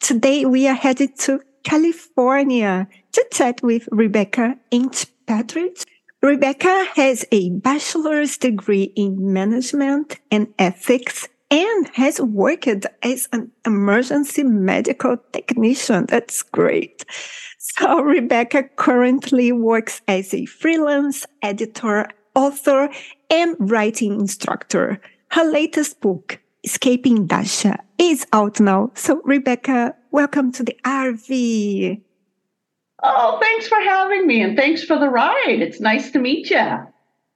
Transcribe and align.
Today 0.00 0.46
we 0.46 0.66
are 0.66 0.74
headed 0.74 1.18
to 1.20 1.40
California 1.64 2.88
to 3.12 3.26
chat 3.32 3.60
with 3.62 3.88
Rebecca 3.90 4.56
Inch-Partridge. 4.70 5.84
Rebecca 6.22 6.86
has 6.94 7.26
a 7.30 7.50
bachelor's 7.50 8.38
degree 8.38 8.92
in 8.96 9.32
management 9.32 10.18
and 10.30 10.48
ethics 10.58 11.28
and 11.50 11.88
has 11.94 12.20
worked 12.20 12.86
as 13.02 13.28
an 13.32 13.50
emergency 13.66 14.44
medical 14.44 15.16
technician. 15.32 16.06
That's 16.06 16.42
great. 16.42 17.04
So 17.58 18.00
Rebecca 18.00 18.64
currently 18.76 19.52
works 19.52 20.00
as 20.08 20.32
a 20.32 20.46
freelance 20.46 21.26
editor, 21.42 22.08
author, 22.34 22.88
and 23.30 23.56
writing 23.58 24.20
instructor. 24.20 25.00
Her 25.30 25.44
latest 25.44 26.00
book, 26.00 26.40
Escaping 26.64 27.28
Dashia, 27.28 27.78
is 27.98 28.26
out 28.32 28.60
now. 28.60 28.90
So, 28.94 29.20
Rebecca, 29.24 29.94
welcome 30.10 30.52
to 30.52 30.62
the 30.64 30.76
RV. 30.84 32.02
Oh, 33.02 33.38
thanks 33.40 33.68
for 33.68 33.80
having 33.80 34.26
me 34.26 34.42
and 34.42 34.56
thanks 34.56 34.82
for 34.82 34.98
the 34.98 35.08
ride. 35.08 35.60
It's 35.60 35.80
nice 35.80 36.10
to 36.10 36.18
meet 36.18 36.50
you. 36.50 36.86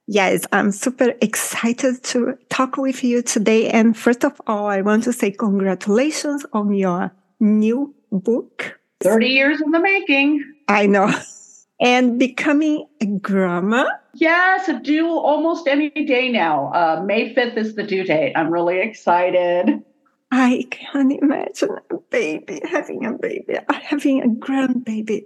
Yes, 0.09 0.45
I'm 0.51 0.73
super 0.73 1.15
excited 1.21 2.03
to 2.05 2.37
talk 2.49 2.77
with 2.77 3.05
you 3.05 3.23
today. 3.23 3.71
And 3.71 3.97
first 3.97 4.25
of 4.25 4.41
all, 4.47 4.67
I 4.67 4.81
want 4.81 5.05
to 5.05 5.13
say 5.13 5.31
congratulations 5.31 6.45
on 6.53 6.75
your 6.75 7.13
new 7.39 7.95
book. 8.11 8.81
30 9.03 9.27
years 9.27 9.61
in 9.61 9.71
the 9.71 9.81
making. 9.81 10.45
I 10.69 10.87
know. 10.87 11.13
And 11.83 12.19
becoming 12.19 12.87
a 13.01 13.07
grandma. 13.07 13.87
Yes, 14.15 14.69
a 14.69 14.79
due 14.79 15.09
almost 15.09 15.67
any 15.67 15.91
day 15.91 16.31
now. 16.31 16.73
Uh, 16.73 17.03
May 17.05 17.35
5th 17.35 17.57
is 17.57 17.75
the 17.75 17.83
due 17.83 18.05
date. 18.05 18.35
I'm 18.37 18.51
really 18.51 18.79
excited. 18.79 19.83
I 20.31 20.67
can't 20.71 21.13
imagine 21.13 21.77
a 21.91 21.97
baby, 22.11 22.61
having 22.71 23.05
a 23.05 23.13
baby, 23.13 23.59
having 23.69 24.23
a 24.23 24.29
grandbaby. 24.29 25.25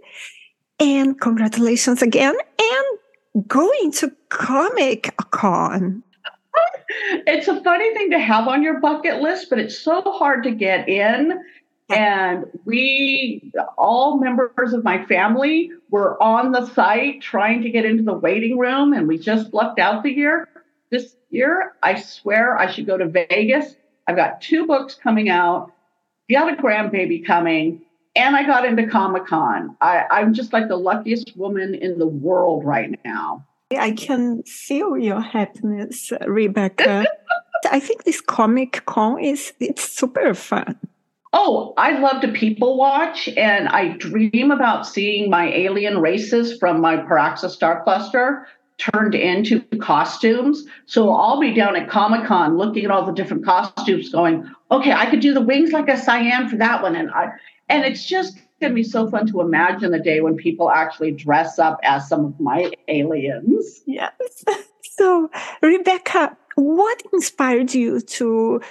And 0.81 1.21
congratulations 1.21 2.03
again. 2.03 2.35
And 2.59 3.47
going 3.47 3.93
to 3.93 4.11
Comic 4.31 5.15
Con. 5.31 6.03
it's 7.27 7.49
a 7.49 7.63
funny 7.63 7.93
thing 7.95 8.11
to 8.11 8.19
have 8.19 8.49
on 8.49 8.63
your 8.63 8.81
bucket 8.81 9.21
list, 9.21 9.51
but 9.51 9.59
it's 9.59 9.79
so 9.79 10.03
hard 10.03 10.43
to 10.45 10.51
get 10.51 10.89
in. 10.89 11.39
And 11.89 12.47
we, 12.65 13.53
all 13.79 14.19
members 14.19 14.73
of 14.73 14.83
my 14.83 15.05
family, 15.07 15.71
were 15.91 16.21
on 16.21 16.51
the 16.51 16.67
site 16.67 17.23
trying 17.23 17.63
to 17.63 17.71
get 17.71 17.85
into 17.85 18.03
the 18.03 18.15
waiting 18.15 18.59
room, 18.59 18.93
and 18.93 19.07
we 19.07 19.19
just 19.19 19.55
lucked 19.55 19.79
out 19.79 20.03
the 20.03 20.11
year. 20.11 20.49
This 20.91 21.17
year, 21.31 21.75
I 21.83 22.01
swear 22.01 22.59
I 22.59 22.71
should 22.71 22.87
go 22.87 22.99
to 22.99 23.07
Vegas. 23.07 23.77
I've 24.07 24.17
got 24.17 24.41
two 24.41 24.67
books 24.67 24.95
coming 24.95 25.29
out, 25.29 25.73
got 26.31 26.53
a 26.53 26.57
grandbaby 26.61 27.25
coming, 27.25 27.83
and 28.17 28.35
I 28.35 28.45
got 28.45 28.65
into 28.65 28.87
Comic 28.87 29.27
Con. 29.27 29.77
I'm 29.81 30.33
just 30.35 30.53
like 30.53 30.69
the 30.69 30.77
luckiest 30.77 31.37
woman 31.37 31.75
in 31.75 31.99
the 31.99 32.07
world 32.07 32.65
right 32.65 32.99
now. 33.05 33.47
I 33.77 33.93
can 33.93 34.43
feel 34.45 34.97
your 34.97 35.21
happiness, 35.21 36.13
Rebecca. 36.27 37.07
I 37.71 37.81
think 37.81 38.05
this 38.05 38.21
Comic 38.21 38.83
Con 38.87 39.19
is 39.21 39.53
it's 39.61 39.85
super 39.89 40.35
fun. 40.35 40.79
Oh, 41.33 41.75
I 41.77 41.99
love 41.99 42.23
to 42.23 42.29
people 42.29 42.77
watch, 42.77 43.29
and 43.37 43.69
I 43.69 43.97
dream 43.97 44.51
about 44.51 44.87
seeing 44.87 45.29
my 45.29 45.53
alien 45.53 45.99
races 45.99 46.59
from 46.59 46.81
my 46.81 46.97
Paraxis 46.97 47.51
star 47.51 47.83
cluster 47.83 48.47
turned 48.79 49.15
into 49.15 49.61
costumes. 49.81 50.67
So 50.87 51.11
I'll 51.11 51.41
be 51.41 51.53
down 51.53 51.77
at 51.77 51.89
Comic 51.89 52.27
Con 52.27 52.57
looking 52.57 52.85
at 52.85 52.91
all 52.91 53.05
the 53.05 53.13
different 53.13 53.45
costumes, 53.45 54.11
going, 54.11 54.49
"Okay, 54.71 54.93
I 54.93 55.07
could 55.07 55.21
do 55.21 55.35
the 55.35 55.41
wings 55.41 55.73
like 55.73 55.89
a 55.89 55.97
cyan 55.97 56.49
for 56.49 56.57
that 56.57 56.83
one," 56.83 56.95
and 56.95 57.11
I, 57.11 57.31
and 57.69 57.85
it's 57.85 58.05
just 58.05 58.39
to 58.61 58.71
be 58.71 58.83
so 58.83 59.09
fun 59.11 59.27
to 59.27 59.41
imagine 59.41 59.91
the 59.91 59.99
day 59.99 60.21
when 60.21 60.37
people 60.37 60.71
actually 60.71 61.13
dress 61.13 61.59
up 61.59 61.79
as 61.83 62.09
some 62.09 62.25
of 62.25 62.41
my 62.41 62.71
aliens. 62.89 63.83
Yes. 63.87 64.45
So, 64.99 65.31
Rebecca, 65.61 66.35
what 66.55 67.03
inspired 67.13 67.75
you 67.75 68.01
to 68.01 68.63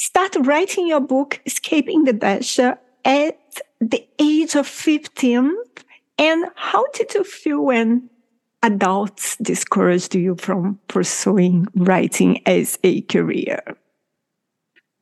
start 0.00 0.34
writing 0.46 0.88
your 0.88 1.00
book, 1.00 1.40
Escaping 1.44 2.04
the 2.04 2.14
Dashia, 2.14 2.78
at 3.04 3.60
the 3.80 4.02
age 4.18 4.54
of 4.54 4.66
15? 4.66 5.54
And 6.18 6.46
how 6.54 6.86
did 6.92 7.12
you 7.12 7.22
feel 7.22 7.60
when 7.66 8.08
adults 8.62 9.36
discouraged 9.36 10.14
you 10.14 10.36
from 10.36 10.78
pursuing 10.88 11.66
writing 11.74 12.40
as 12.46 12.78
a 12.82 13.02
career? 13.02 13.60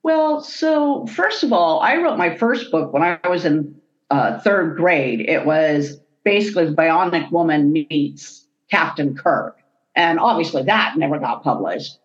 Well, 0.03 0.41
so 0.41 1.07
first 1.07 1.45
of 1.45 1.53
all, 1.53 1.81
I 1.81 1.97
wrote 1.97 2.19
my 2.19 2.37
first 2.37 2.73
book 2.73 2.93
when 2.93 3.03
I 3.03 3.21
was 3.29 3.45
in 3.45 3.77
uh, 4.11 4.41
third 4.41 4.77
grade. 4.77 5.21
It 5.21 5.47
was 5.47 6.01
basically 6.25 6.75
Bionic 6.75 7.31
Woman 7.31 7.73
meets 7.73 8.47
Captain 8.71 9.17
Kirk. 9.17 9.61
And 9.95 10.19
obviously 10.19 10.63
that 10.65 10.97
never 10.97 11.19
got 11.19 11.45
published 11.45 11.99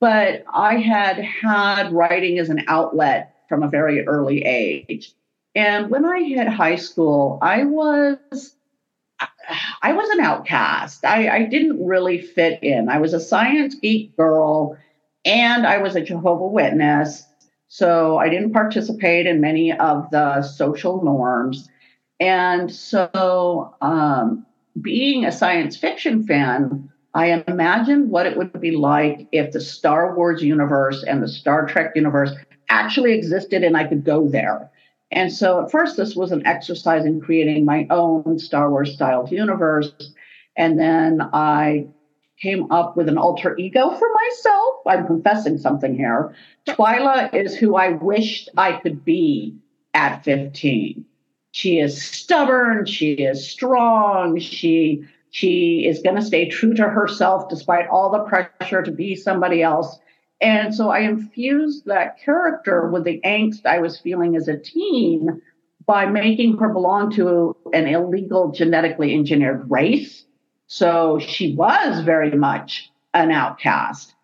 but 0.00 0.44
I 0.52 0.78
had 0.78 1.18
had 1.18 1.92
writing 1.92 2.38
as 2.38 2.48
an 2.48 2.64
outlet 2.66 3.36
from 3.48 3.62
a 3.62 3.68
very 3.68 4.06
early 4.06 4.42
age. 4.42 5.12
And 5.54 5.90
when 5.90 6.04
I 6.04 6.22
hit 6.22 6.48
high 6.48 6.76
school, 6.76 7.38
I 7.42 7.64
was 7.64 8.54
I 9.82 9.92
was 9.92 10.08
an 10.10 10.20
outcast. 10.20 11.04
I, 11.04 11.28
I 11.28 11.42
didn't 11.44 11.84
really 11.84 12.20
fit 12.20 12.62
in. 12.62 12.88
I 12.88 12.98
was 12.98 13.12
a 13.12 13.20
science 13.20 13.74
geek 13.74 14.16
girl 14.16 14.78
and 15.24 15.66
I 15.66 15.78
was 15.78 15.96
a 15.96 16.00
Jehovah 16.00 16.46
Witness. 16.46 17.26
So 17.68 18.18
I 18.18 18.28
didn't 18.28 18.52
participate 18.52 19.26
in 19.26 19.40
many 19.40 19.72
of 19.72 20.08
the 20.10 20.42
social 20.42 21.04
norms. 21.04 21.68
And 22.18 22.72
so 22.72 23.74
um, 23.80 24.46
being 24.80 25.24
a 25.24 25.32
science 25.32 25.76
fiction 25.76 26.26
fan, 26.26 26.90
I 27.14 27.42
imagined 27.48 28.10
what 28.10 28.26
it 28.26 28.36
would 28.36 28.60
be 28.60 28.76
like 28.76 29.26
if 29.32 29.52
the 29.52 29.60
Star 29.60 30.14
Wars 30.14 30.42
universe 30.42 31.02
and 31.02 31.22
the 31.22 31.28
Star 31.28 31.66
Trek 31.66 31.92
universe 31.96 32.30
actually 32.68 33.12
existed 33.14 33.64
and 33.64 33.76
I 33.76 33.84
could 33.84 34.04
go 34.04 34.28
there. 34.28 34.70
And 35.10 35.32
so 35.32 35.64
at 35.64 35.72
first, 35.72 35.96
this 35.96 36.14
was 36.14 36.30
an 36.30 36.46
exercise 36.46 37.04
in 37.04 37.20
creating 37.20 37.64
my 37.64 37.86
own 37.90 38.38
Star 38.38 38.70
Wars 38.70 38.94
styled 38.94 39.32
universe. 39.32 39.92
And 40.56 40.78
then 40.78 41.20
I 41.32 41.88
came 42.40 42.70
up 42.70 42.96
with 42.96 43.08
an 43.08 43.18
alter 43.18 43.56
ego 43.58 43.90
for 43.90 44.08
myself. 44.12 44.76
I'm 44.86 45.06
confessing 45.06 45.58
something 45.58 45.96
here. 45.96 46.34
Twyla 46.66 47.34
is 47.34 47.56
who 47.56 47.74
I 47.76 47.90
wished 47.90 48.48
I 48.56 48.72
could 48.72 49.04
be 49.04 49.56
at 49.94 50.24
15. 50.24 51.04
She 51.52 51.80
is 51.80 52.00
stubborn, 52.00 52.86
she 52.86 53.14
is 53.14 53.48
strong, 53.50 54.38
she 54.38 55.04
she 55.30 55.86
is 55.86 56.02
going 56.02 56.16
to 56.16 56.22
stay 56.22 56.48
true 56.48 56.74
to 56.74 56.88
herself 56.88 57.48
despite 57.48 57.88
all 57.88 58.10
the 58.10 58.24
pressure 58.24 58.82
to 58.82 58.90
be 58.90 59.14
somebody 59.14 59.62
else. 59.62 59.98
And 60.40 60.74
so 60.74 60.90
I 60.90 61.00
infused 61.00 61.86
that 61.86 62.20
character 62.20 62.88
with 62.88 63.04
the 63.04 63.20
angst 63.24 63.66
I 63.66 63.78
was 63.78 63.98
feeling 63.98 64.36
as 64.36 64.48
a 64.48 64.58
teen 64.58 65.40
by 65.86 66.06
making 66.06 66.56
her 66.58 66.68
belong 66.68 67.12
to 67.12 67.56
an 67.72 67.86
illegal 67.86 68.50
genetically 68.52 69.14
engineered 69.14 69.70
race. 69.70 70.24
So 70.66 71.18
she 71.18 71.54
was 71.54 72.04
very 72.04 72.32
much 72.32 72.90
an 73.12 73.30
outcast. 73.30 74.14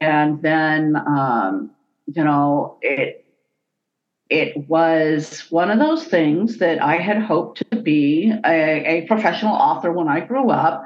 And 0.00 0.42
then 0.42 0.96
um, 0.96 1.70
you 2.06 2.22
know, 2.22 2.78
it 2.82 3.23
it 4.30 4.68
was 4.68 5.40
one 5.50 5.70
of 5.70 5.78
those 5.78 6.04
things 6.04 6.58
that 6.58 6.82
I 6.82 6.96
had 6.96 7.22
hoped 7.22 7.62
to 7.70 7.80
be 7.80 8.32
a, 8.44 8.86
a 8.86 9.06
professional 9.06 9.54
author 9.54 9.92
when 9.92 10.08
I 10.08 10.20
grew 10.20 10.50
up. 10.50 10.84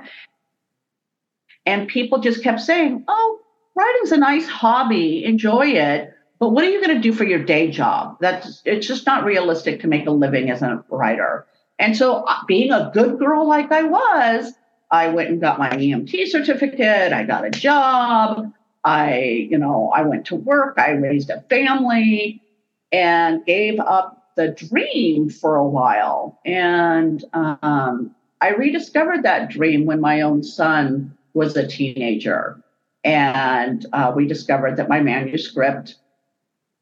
And 1.65 1.87
people 1.87 2.19
just 2.19 2.43
kept 2.43 2.61
saying, 2.61 3.05
oh, 3.09 3.39
writing's 3.75 4.13
a 4.13 4.17
nice 4.17 4.49
hobby, 4.49 5.25
enjoy 5.25 5.69
it. 5.69 6.13
But 6.41 6.51
what 6.51 6.65
are 6.65 6.71
you 6.71 6.85
going 6.85 6.97
to 6.97 7.03
do 7.03 7.13
for 7.13 7.25
your 7.25 7.45
day 7.45 7.71
job? 7.71 8.17
That's 8.21 8.63
it's 8.65 8.87
just 8.87 9.07
not 9.07 9.25
realistic 9.25 9.81
to 9.81 9.89
make 9.89 10.07
a 10.07 10.11
living 10.11 10.51
as 10.51 10.63
a 10.63 10.85
writer. 10.89 11.47
And 11.81 11.97
so, 11.97 12.25
uh, 12.25 12.39
being 12.47 12.73
a 12.73 12.91
good 12.95 13.19
girl 13.19 13.47
like 13.47 13.71
I 13.71 13.83
was, 13.83 14.53
I 14.91 15.09
went 15.09 15.31
and 15.31 15.41
got 15.41 15.59
my 15.59 15.71
EMT 15.71 16.29
certificate. 16.29 17.13
I 17.13 17.25
got 17.25 17.45
a 17.45 17.51
job. 17.51 18.53
I, 18.85 19.47
you 19.51 19.59
know, 19.59 19.93
I 19.95 20.03
went 20.03 20.27
to 20.27 20.37
work. 20.37 20.79
I 20.79 20.93
raised 20.93 21.31
a 21.31 21.41
family 21.43 22.41
and 22.93 23.45
gave 23.45 23.79
up 23.81 24.29
the 24.37 24.49
dream 24.49 25.29
for 25.29 25.57
a 25.57 25.67
while. 25.67 26.39
And 26.45 27.25
um, 27.33 28.15
I 28.41 28.51
rediscovered 28.51 29.25
that 29.25 29.51
dream 29.51 29.85
when 29.85 30.01
my 30.01 30.21
own 30.21 30.43
son 30.43 31.17
was 31.35 31.57
a 31.57 31.67
teenager. 31.67 32.63
And 33.05 33.87
uh, 33.93 34.13
we 34.15 34.27
discovered 34.27 34.77
that 34.77 34.89
my 34.89 35.01
manuscript 35.01 35.97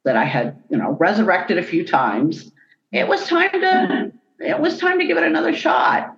that 0.05 0.17
I 0.17 0.25
had, 0.25 0.63
you 0.71 0.79
know, 0.79 0.97
resurrected 1.01 1.59
a 1.59 1.63
few 1.63 1.85
times, 1.87 2.51
it 2.93 3.09
was 3.09 3.27
time 3.27 3.51
to 3.53 4.13
it 4.39 4.61
was 4.61 4.79
time 4.79 4.99
to 4.99 5.07
give 5.07 5.17
it 5.17 5.25
another 5.25 5.55
shot. 5.55 6.15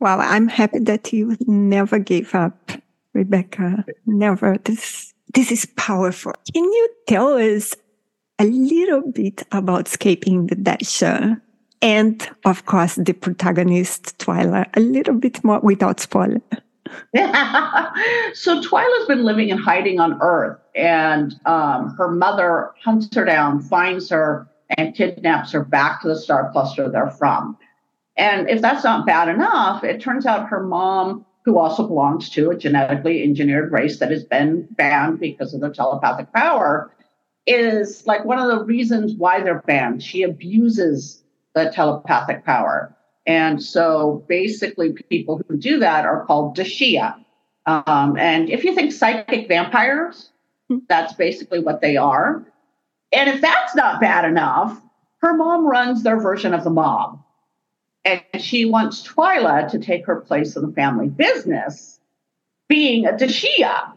Well, 0.00 0.20
I'm 0.20 0.48
happy 0.48 0.78
that 0.80 1.12
you 1.12 1.36
never 1.46 1.98
gave 1.98 2.34
up, 2.34 2.72
Rebecca. 3.12 3.84
Never. 4.06 4.58
This 4.58 5.14
this 5.34 5.50
is 5.50 5.66
powerful. 5.76 6.32
Can 6.52 6.64
you 6.64 6.88
tell 7.08 7.34
us 7.34 7.74
a 8.38 8.44
little 8.44 9.02
bit 9.12 9.42
about 9.52 9.88
escaping 9.88 10.46
the 10.46 10.56
Dashia? 10.56 11.40
And 11.82 12.28
of 12.44 12.64
course, 12.66 12.94
the 12.96 13.12
protagonist, 13.12 14.18
Twyla, 14.18 14.66
a 14.74 14.80
little 14.80 15.14
bit 15.14 15.44
more 15.44 15.60
without 15.60 16.00
spoiler. 16.00 16.40
so 17.14 18.60
Twyla's 18.60 19.06
been 19.06 19.24
living 19.24 19.50
and 19.50 19.60
hiding 19.60 20.00
on 20.00 20.18
Earth, 20.20 20.58
and 20.74 21.34
um, 21.46 21.94
her 21.96 22.10
mother 22.10 22.70
hunts 22.82 23.14
her 23.14 23.24
down, 23.24 23.60
finds 23.60 24.08
her, 24.10 24.48
and 24.70 24.94
kidnaps 24.94 25.52
her 25.52 25.64
back 25.64 26.02
to 26.02 26.08
the 26.08 26.16
star 26.16 26.50
cluster 26.52 26.88
they're 26.88 27.10
from. 27.10 27.56
And 28.16 28.48
if 28.48 28.60
that's 28.60 28.84
not 28.84 29.06
bad 29.06 29.28
enough, 29.28 29.82
it 29.84 30.00
turns 30.00 30.24
out 30.24 30.48
her 30.48 30.62
mom, 30.62 31.26
who 31.44 31.58
also 31.58 31.86
belongs 31.86 32.30
to 32.30 32.50
a 32.50 32.56
genetically 32.56 33.22
engineered 33.22 33.72
race 33.72 33.98
that 33.98 34.10
has 34.10 34.24
been 34.24 34.66
banned 34.70 35.20
because 35.20 35.52
of 35.52 35.60
their 35.60 35.72
telepathic 35.72 36.32
power, 36.32 36.90
is 37.46 38.06
like 38.06 38.24
one 38.24 38.38
of 38.38 38.48
the 38.48 38.64
reasons 38.64 39.14
why 39.14 39.40
they're 39.40 39.62
banned. 39.62 40.02
She 40.02 40.22
abuses 40.22 41.22
the 41.54 41.70
telepathic 41.74 42.44
power. 42.44 42.94
And 43.26 43.62
so 43.62 44.24
basically, 44.28 44.92
people 44.92 45.40
who 45.48 45.56
do 45.56 45.78
that 45.78 46.04
are 46.04 46.24
called 46.26 46.56
Dashia. 46.56 47.16
Um, 47.66 48.18
and 48.18 48.50
if 48.50 48.64
you 48.64 48.74
think 48.74 48.92
psychic 48.92 49.48
vampires, 49.48 50.30
that's 50.88 51.14
basically 51.14 51.60
what 51.60 51.80
they 51.80 51.96
are. 51.96 52.44
And 53.12 53.30
if 53.30 53.40
that's 53.40 53.74
not 53.74 54.00
bad 54.00 54.24
enough, 54.24 54.80
her 55.18 55.34
mom 55.34 55.66
runs 55.66 56.02
their 56.02 56.20
version 56.20 56.52
of 56.52 56.64
the 56.64 56.70
mob. 56.70 57.22
And 58.04 58.22
she 58.38 58.66
wants 58.66 59.06
Twyla 59.06 59.70
to 59.70 59.78
take 59.78 60.04
her 60.04 60.20
place 60.20 60.56
in 60.56 60.66
the 60.66 60.72
family 60.72 61.08
business, 61.08 61.98
being 62.68 63.06
a 63.06 63.12
Dashia. 63.12 63.93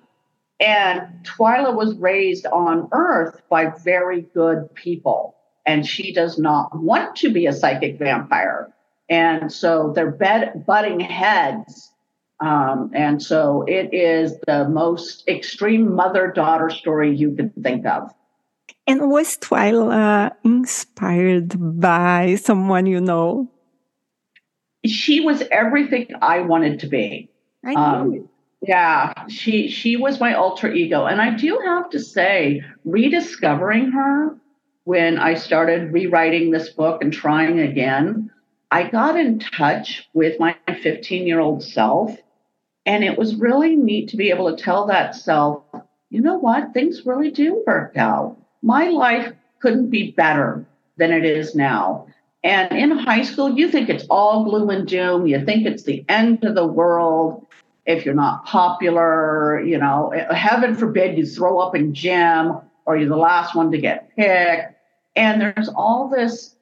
And 0.59 1.07
Twyla 1.23 1.75
was 1.75 1.95
raised 1.97 2.47
on 2.47 2.89
Earth 2.91 3.41
by 3.49 3.71
very 3.83 4.21
good 4.21 4.73
people. 4.73 5.35
And 5.65 5.85
she 5.85 6.13
does 6.13 6.39
not 6.39 6.77
want 6.77 7.15
to 7.17 7.31
be 7.31 7.45
a 7.45 7.53
psychic 7.53 7.99
vampire. 7.99 8.73
And 9.09 9.51
so 9.51 9.91
they're 9.93 10.11
bed, 10.11 10.65
butting 10.65 10.99
heads. 10.99 11.91
Um, 12.39 12.91
and 12.93 13.21
so 13.21 13.63
it 13.67 13.93
is 13.93 14.35
the 14.47 14.67
most 14.69 15.27
extreme 15.27 15.93
mother 15.93 16.27
daughter 16.27 16.69
story 16.69 17.15
you 17.15 17.35
could 17.35 17.53
think 17.61 17.85
of. 17.85 18.13
And 18.85 19.11
was 19.11 19.37
Twyla 19.37 20.31
inspired 20.43 21.55
by 21.79 22.35
someone 22.35 22.85
you 22.85 23.01
know? 23.01 23.51
She 24.85 25.19
was 25.19 25.43
everything 25.51 26.07
I 26.21 26.39
wanted 26.39 26.79
to 26.79 26.87
be. 26.87 27.29
I 27.65 27.73
know. 27.73 27.81
Um, 27.81 28.29
yeah, 28.61 29.13
she 29.27 29.69
she 29.69 29.97
was 29.97 30.19
my 30.19 30.33
alter 30.33 30.71
ego, 30.71 31.05
and 31.05 31.21
I 31.21 31.31
do 31.35 31.59
have 31.65 31.89
to 31.91 31.99
say, 31.99 32.63
rediscovering 32.85 33.91
her 33.91 34.37
when 34.87 35.19
I 35.19 35.33
started 35.33 35.91
rewriting 35.91 36.51
this 36.51 36.69
book 36.69 37.03
and 37.03 37.11
trying 37.11 37.59
again, 37.59 38.31
I 38.71 38.89
got 38.89 39.19
in 39.19 39.39
touch 39.39 40.07
with 40.13 40.39
my 40.39 40.55
15 40.81 41.27
year 41.27 41.41
old 41.41 41.61
self. 41.61 42.17
And 42.85 43.03
it 43.03 43.17
was 43.17 43.35
really 43.35 43.75
neat 43.75 44.07
to 44.09 44.15
be 44.15 44.29
able 44.29 44.49
to 44.49 44.63
tell 44.63 44.87
that 44.87 45.13
self, 45.13 45.63
you 46.09 46.21
know 46.21 46.37
what? 46.37 46.73
Things 46.73 47.05
really 47.05 47.31
do 47.31 47.65
work 47.67 47.97
out. 47.97 48.37
My 48.61 48.87
life 48.87 49.33
couldn't 49.59 49.89
be 49.89 50.11
better 50.11 50.65
than 50.95 51.11
it 51.11 51.25
is 51.25 51.53
now. 51.53 52.07
And 52.45 52.71
in 52.71 52.97
high 52.97 53.23
school, 53.23 53.57
you 53.57 53.69
think 53.69 53.89
it's 53.89 54.05
all 54.09 54.45
gloom 54.45 54.69
and 54.69 54.87
doom. 54.87 55.27
You 55.27 55.43
think 55.43 55.65
it's 55.65 55.83
the 55.83 56.05
end 56.07 56.45
of 56.45 56.55
the 56.55 56.65
world 56.65 57.45
if 57.87 58.05
you're 58.05 58.13
not 58.13 58.45
popular. 58.45 59.59
You 59.61 59.79
know, 59.79 60.13
heaven 60.29 60.75
forbid 60.75 61.17
you 61.17 61.25
throw 61.25 61.57
up 61.57 61.75
in 61.75 61.95
gym 61.95 62.59
or 62.85 62.97
you're 62.97 63.09
the 63.09 63.17
last 63.17 63.55
one 63.55 63.71
to 63.71 63.79
get 63.79 64.15
picked. 64.15 64.75
And 65.15 65.41
there's 65.41 65.69
all 65.69 66.09
this 66.09 66.55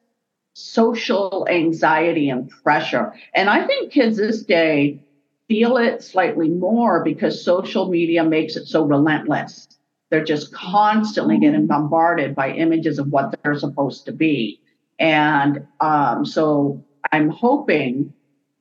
social 0.54 1.45
anxiety 1.50 2.30
and 2.30 2.50
pressure. 2.50 3.13
And 3.33 3.50
I 3.50 3.68
think 3.68 3.92
kids 3.92 4.16
this 4.16 4.44
day 4.44 5.04
feel 5.50 5.75
it 5.77 6.01
slightly 6.01 6.50
more 6.50 7.04
because 7.04 7.44
social 7.44 7.89
media 7.89 8.24
makes 8.24 8.56
it 8.56 8.66
so 8.68 8.86
relentless. 8.86 9.68
They're 10.10 10.24
just 10.24 10.54
constantly 10.54 11.38
getting 11.39 11.68
bombarded 11.68 12.36
by 12.36 12.51
images 12.51 13.00
of 13.00 13.07
what 13.10 13.36
they're 13.44 13.60
supposed 13.60 14.06
to 14.06 14.13
be. 14.13 14.62
And 14.98 15.68
um, 15.81 16.25
so 16.25 16.86
I'm 17.12 17.30
hoping, 17.30 18.13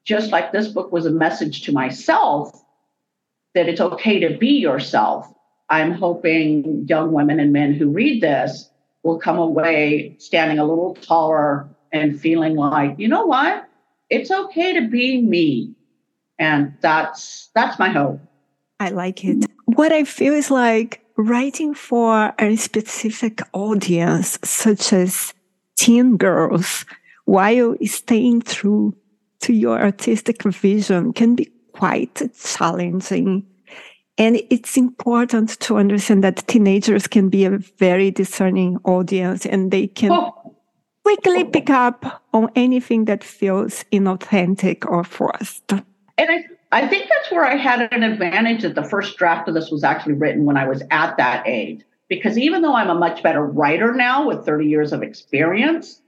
just 0.04 0.30
like 0.30 0.52
this 0.52 0.68
book 0.68 0.92
was 0.92 1.06
a 1.06 1.10
message 1.10 1.62
to 1.62 1.72
myself, 1.72 2.62
that 3.54 3.68
it's 3.68 3.80
okay 3.80 4.20
to 4.20 4.36
be 4.36 4.58
yourself. 4.58 5.32
I'm 5.70 5.92
hoping 5.92 6.86
young 6.88 7.12
women 7.12 7.40
and 7.40 7.52
men 7.52 7.72
who 7.72 7.90
read 7.90 8.22
this 8.22 8.70
will 9.02 9.18
come 9.18 9.38
away 9.38 10.16
standing 10.18 10.58
a 10.58 10.64
little 10.64 10.94
taller 10.94 11.68
and 11.92 12.20
feeling 12.20 12.56
like, 12.56 12.98
you 12.98 13.08
know 13.08 13.24
what? 13.24 13.68
It's 14.10 14.30
okay 14.30 14.74
to 14.74 14.88
be 14.88 15.22
me. 15.22 15.74
And 16.38 16.74
that's 16.80 17.50
that's 17.54 17.78
my 17.78 17.88
hope. 17.88 18.20
I 18.80 18.90
like 18.90 19.24
it. 19.24 19.46
What 19.66 19.92
I 19.92 20.04
feel 20.04 20.34
is 20.34 20.50
like 20.50 21.00
writing 21.16 21.74
for 21.74 22.34
a 22.38 22.56
specific 22.56 23.40
audience, 23.52 24.38
such 24.42 24.92
as 24.92 25.32
teen 25.76 26.16
girls, 26.16 26.84
while 27.24 27.76
staying 27.84 28.42
true 28.42 28.94
to 29.44 29.52
your 29.52 29.80
artistic 29.80 30.42
vision 30.42 31.12
can 31.12 31.34
be 31.34 31.50
quite 31.72 32.22
challenging. 32.42 33.46
And 34.16 34.40
it's 34.50 34.76
important 34.76 35.58
to 35.60 35.76
understand 35.76 36.22
that 36.24 36.46
teenagers 36.46 37.06
can 37.06 37.28
be 37.28 37.44
a 37.44 37.58
very 37.78 38.10
discerning 38.10 38.78
audience 38.84 39.44
and 39.44 39.70
they 39.70 39.88
can 39.88 40.12
oh 40.12 40.44
quickly 41.04 41.44
pick 41.44 41.68
up 41.68 42.22
on 42.32 42.48
anything 42.56 43.04
that 43.04 43.22
feels 43.22 43.84
inauthentic 43.92 44.86
or 44.90 45.04
forced. 45.04 45.72
And 46.16 46.30
I, 46.30 46.44
I 46.72 46.88
think 46.88 47.08
that's 47.10 47.30
where 47.30 47.44
I 47.44 47.56
had 47.56 47.92
an 47.92 48.02
advantage 48.02 48.62
that 48.62 48.74
the 48.74 48.82
first 48.82 49.18
draft 49.18 49.46
of 49.48 49.54
this 49.54 49.70
was 49.70 49.84
actually 49.84 50.14
written 50.14 50.46
when 50.46 50.56
I 50.56 50.66
was 50.66 50.82
at 50.90 51.16
that 51.18 51.46
age. 51.46 51.82
Because 52.08 52.38
even 52.38 52.62
though 52.62 52.74
I'm 52.74 52.90
a 52.90 52.94
much 52.94 53.22
better 53.22 53.44
writer 53.44 53.92
now 53.94 54.26
with 54.26 54.46
30 54.46 54.66
years 54.66 54.92
of 54.92 55.02
experience, 55.02 56.00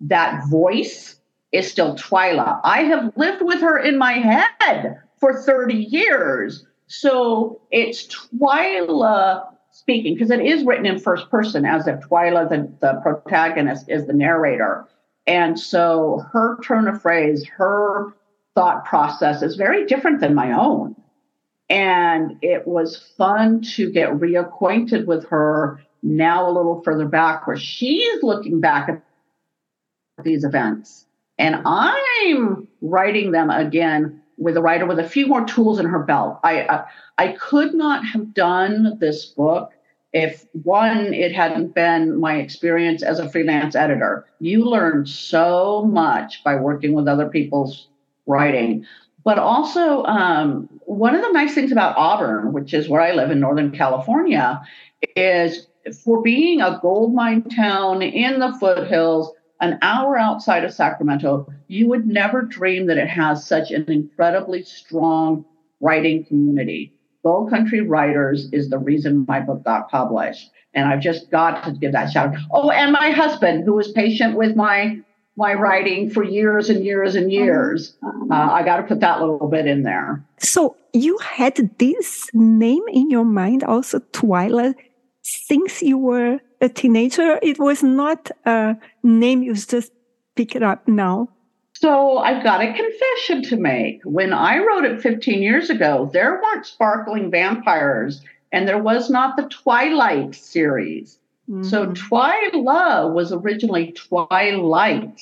that 0.00 0.42
voice 0.48 1.15
is 1.56 1.70
still 1.70 1.94
Twyla. 1.96 2.60
I 2.64 2.82
have 2.82 3.12
lived 3.16 3.42
with 3.42 3.60
her 3.60 3.78
in 3.78 3.98
my 3.98 4.12
head 4.12 4.98
for 5.18 5.42
30 5.42 5.74
years. 5.74 6.66
So 6.86 7.60
it's 7.70 8.06
Twyla 8.06 9.46
speaking 9.70 10.14
because 10.14 10.30
it 10.30 10.40
is 10.40 10.64
written 10.64 10.86
in 10.86 10.98
first 10.98 11.30
person 11.30 11.64
as 11.64 11.86
if 11.86 12.00
Twyla, 12.00 12.48
the, 12.48 12.72
the 12.80 13.00
protagonist, 13.02 13.88
is 13.88 14.06
the 14.06 14.12
narrator. 14.12 14.86
And 15.26 15.58
so 15.58 16.24
her 16.32 16.58
turn 16.62 16.88
of 16.88 17.02
phrase, 17.02 17.46
her 17.56 18.14
thought 18.54 18.84
process 18.84 19.42
is 19.42 19.56
very 19.56 19.86
different 19.86 20.20
than 20.20 20.34
my 20.34 20.52
own. 20.52 20.94
And 21.68 22.38
it 22.42 22.66
was 22.66 23.12
fun 23.16 23.60
to 23.74 23.90
get 23.90 24.10
reacquainted 24.10 25.06
with 25.06 25.26
her 25.28 25.80
now 26.02 26.48
a 26.48 26.52
little 26.52 26.80
further 26.82 27.06
back, 27.06 27.46
where 27.46 27.56
she's 27.56 28.22
looking 28.22 28.60
back 28.60 28.88
at 28.88 29.02
these 30.24 30.44
events. 30.44 31.05
And 31.38 31.56
I'm 31.66 32.66
writing 32.80 33.32
them 33.32 33.50
again 33.50 34.22
with 34.38 34.56
a 34.56 34.62
writer 34.62 34.86
with 34.86 34.98
a 34.98 35.08
few 35.08 35.26
more 35.26 35.44
tools 35.46 35.78
in 35.78 35.86
her 35.86 36.00
belt. 36.00 36.38
I, 36.44 36.62
I, 36.62 36.84
I 37.18 37.32
could 37.32 37.74
not 37.74 38.04
have 38.04 38.34
done 38.34 38.98
this 39.00 39.26
book 39.26 39.72
if 40.12 40.46
one, 40.62 41.12
it 41.12 41.34
hadn't 41.34 41.74
been 41.74 42.18
my 42.18 42.36
experience 42.36 43.02
as 43.02 43.18
a 43.18 43.28
freelance 43.28 43.74
editor. 43.74 44.26
You 44.40 44.64
learn 44.64 45.04
so 45.04 45.84
much 45.84 46.42
by 46.42 46.56
working 46.56 46.94
with 46.94 47.06
other 47.06 47.28
people's 47.28 47.88
writing. 48.24 48.86
But 49.24 49.38
also, 49.38 50.04
um, 50.04 50.70
one 50.86 51.14
of 51.14 51.22
the 51.22 51.32
nice 51.32 51.54
things 51.54 51.70
about 51.70 51.98
Auburn, 51.98 52.54
which 52.54 52.72
is 52.72 52.88
where 52.88 53.02
I 53.02 53.12
live 53.12 53.30
in 53.30 53.40
Northern 53.40 53.72
California, 53.72 54.62
is 55.16 55.66
for 56.02 56.22
being 56.22 56.62
a 56.62 56.78
gold 56.80 57.14
mine 57.14 57.42
town 57.42 58.00
in 58.00 58.38
the 58.38 58.54
foothills, 58.58 59.32
an 59.60 59.78
hour 59.82 60.18
outside 60.18 60.64
of 60.64 60.72
Sacramento, 60.72 61.46
you 61.68 61.88
would 61.88 62.06
never 62.06 62.42
dream 62.42 62.86
that 62.86 62.98
it 62.98 63.08
has 63.08 63.46
such 63.46 63.70
an 63.70 63.84
incredibly 63.88 64.62
strong 64.62 65.44
writing 65.80 66.24
community. 66.24 66.92
Gold 67.22 67.50
Country 67.50 67.80
Writers 67.80 68.48
is 68.52 68.70
the 68.70 68.78
reason 68.78 69.24
my 69.26 69.40
book 69.40 69.64
got 69.64 69.90
published. 69.90 70.50
And 70.74 70.88
I've 70.88 71.00
just 71.00 71.30
got 71.30 71.64
to 71.64 71.72
give 71.72 71.92
that 71.92 72.10
shout 72.12 72.34
out. 72.34 72.40
Oh, 72.52 72.70
and 72.70 72.92
my 72.92 73.10
husband, 73.10 73.64
who 73.64 73.72
was 73.74 73.90
patient 73.92 74.36
with 74.36 74.54
my 74.54 75.00
my 75.36 75.52
writing 75.52 76.08
for 76.08 76.24
years 76.24 76.70
and 76.70 76.84
years 76.84 77.14
and 77.14 77.30
years. 77.30 77.96
Uh, 78.02 78.34
I 78.34 78.62
got 78.62 78.78
to 78.78 78.82
put 78.84 79.00
that 79.00 79.20
little 79.20 79.48
bit 79.48 79.66
in 79.66 79.82
there. 79.82 80.24
So 80.38 80.76
you 80.92 81.18
had 81.18 81.56
this 81.78 82.30
name 82.32 82.82
in 82.88 83.10
your 83.10 83.24
mind 83.24 83.62
also, 83.62 83.98
Twyla, 84.12 84.74
since 85.26 85.82
you 85.82 85.98
were 85.98 86.40
a 86.60 86.68
teenager. 86.68 87.38
It 87.42 87.58
was 87.58 87.82
not 87.82 88.30
a 88.44 88.76
name 89.02 89.42
you 89.42 89.54
just 89.54 89.92
pick 90.36 90.54
it 90.54 90.62
up 90.62 90.86
now. 90.86 91.28
So 91.72 92.18
I've 92.18 92.42
got 92.44 92.62
a 92.62 92.72
confession 92.72 93.42
to 93.50 93.56
make. 93.56 94.00
When 94.04 94.32
I 94.32 94.58
wrote 94.58 94.84
it 94.84 95.02
15 95.02 95.42
years 95.42 95.68
ago, 95.68 96.08
there 96.12 96.40
weren't 96.40 96.64
sparkling 96.64 97.30
vampires 97.30 98.22
and 98.52 98.68
there 98.68 98.78
was 98.78 99.10
not 99.10 99.36
the 99.36 99.48
Twilight 99.48 100.34
series. 100.34 101.18
Mm-hmm. 101.50 101.64
So 101.64 101.88
Twyla 101.88 103.12
was 103.12 103.32
originally 103.32 103.92
Twilight. 103.92 105.20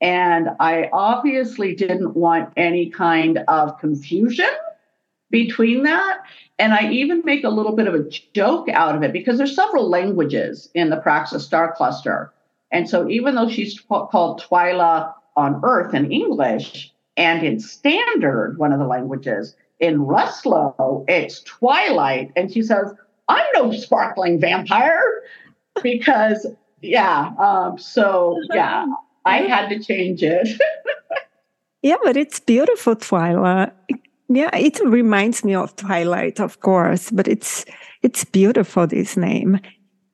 And 0.00 0.50
I 0.60 0.88
obviously 0.92 1.74
didn't 1.74 2.14
want 2.14 2.52
any 2.56 2.90
kind 2.90 3.38
of 3.48 3.80
confusion 3.80 4.50
between 5.30 5.82
that. 5.84 6.22
And 6.58 6.74
I 6.74 6.90
even 6.90 7.22
make 7.24 7.44
a 7.44 7.50
little 7.50 7.76
bit 7.76 7.86
of 7.86 7.94
a 7.94 8.08
joke 8.34 8.68
out 8.68 8.96
of 8.96 9.02
it 9.02 9.12
because 9.12 9.38
there's 9.38 9.54
several 9.54 9.88
languages 9.88 10.68
in 10.74 10.90
the 10.90 10.96
Praxis 10.96 11.44
star 11.44 11.72
cluster. 11.74 12.32
And 12.72 12.88
so 12.88 13.08
even 13.08 13.34
though 13.34 13.48
she's 13.48 13.80
called 13.80 14.42
Twyla 14.42 15.14
on 15.36 15.60
Earth 15.62 15.94
in 15.94 16.10
English 16.10 16.92
and 17.16 17.46
in 17.46 17.60
Standard, 17.60 18.58
one 18.58 18.72
of 18.72 18.78
the 18.78 18.86
languages, 18.86 19.54
in 19.80 19.98
Ruslo, 20.00 21.04
it's 21.08 21.40
Twilight. 21.42 22.32
And 22.36 22.52
she 22.52 22.62
says, 22.62 22.92
I'm 23.28 23.46
no 23.54 23.72
sparkling 23.72 24.40
vampire 24.40 25.22
because, 25.82 26.46
yeah. 26.80 27.30
Um, 27.38 27.78
so, 27.78 28.36
yeah, 28.52 28.86
I 29.24 29.38
had 29.42 29.68
to 29.68 29.78
change 29.78 30.22
it. 30.22 30.48
yeah, 31.82 31.96
but 32.02 32.16
it's 32.16 32.40
beautiful, 32.40 32.96
Twyla. 32.96 33.70
Yeah, 34.28 34.54
it 34.54 34.78
reminds 34.84 35.42
me 35.42 35.54
of 35.54 35.74
Twilight, 35.76 36.38
of 36.38 36.60
course, 36.60 37.10
but 37.10 37.26
it's 37.26 37.64
it's 38.02 38.24
beautiful 38.24 38.86
this 38.86 39.16
name. 39.16 39.58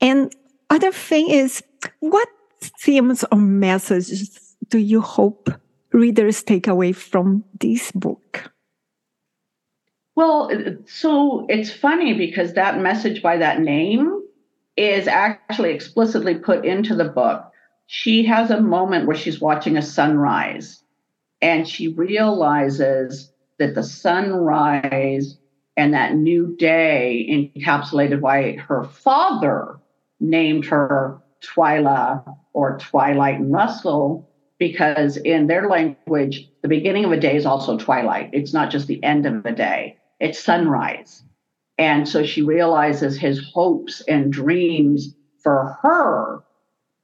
And 0.01 0.33
other 0.71 0.93
thing 0.93 1.29
is, 1.29 1.63
what 2.01 2.29
themes 2.61 3.25
or 3.33 3.39
messages 3.39 4.57
do 4.69 4.79
you 4.79 5.01
hope 5.01 5.51
readers 5.93 6.43
take 6.43 6.67
away 6.67 6.93
from 6.93 7.45
this 7.61 7.91
book? 7.93 8.53
Well, 10.17 10.51
so 10.87 11.47
it's 11.49 11.73
funny 11.73 12.15
because 12.15 12.55
that 12.55 12.79
message 12.79 13.21
by 13.21 13.37
that 13.39 13.61
name 13.61 14.23
is 14.77 15.09
actually 15.09 15.73
explicitly 15.73 16.37
put 16.37 16.65
into 16.65 16.95
the 16.95 17.05
book. 17.05 17.51
She 17.87 18.25
has 18.27 18.51
a 18.51 18.61
moment 18.61 19.07
where 19.07 19.17
she's 19.17 19.41
watching 19.41 19.77
a 19.77 19.83
sunrise 19.83 20.83
and 21.43 21.69
she 21.69 21.89
realizes 21.89 23.33
that 23.59 23.75
the 23.75 23.83
sunrise 23.83 25.37
and 25.77 25.95
that 25.95 26.15
new 26.15 26.57
day 26.57 27.51
encapsulated 27.57 28.21
why 28.21 28.57
her 28.57 28.85
father 28.85 29.79
named 30.21 30.67
her 30.67 31.21
Twyla 31.45 32.23
or 32.53 32.79
Twilight 32.79 33.41
and 33.41 33.53
Russell 33.53 34.27
because 34.59 35.17
in 35.17 35.47
their 35.47 35.69
language, 35.69 36.49
the 36.63 36.69
beginning 36.69 37.05
of 37.05 37.13
a 37.13 37.21
day 37.21 37.37
is 37.37 37.47
also 37.47 37.77
twilight. 37.77 38.31
It's 38.33 38.53
not 38.53 38.71
just 38.71 38.87
the 38.87 39.03
end 39.03 39.27
of 39.27 39.45
a 39.45 39.53
day, 39.53 39.97
it's 40.21 40.43
sunrise. 40.43 41.23
And 41.77 42.09
so 42.09 42.25
she 42.25 42.43
realizes 42.43 43.19
his 43.19 43.45
hopes 43.53 44.01
and 44.07 44.33
dreams 44.33 45.13
for 45.43 45.77
her. 45.83 46.41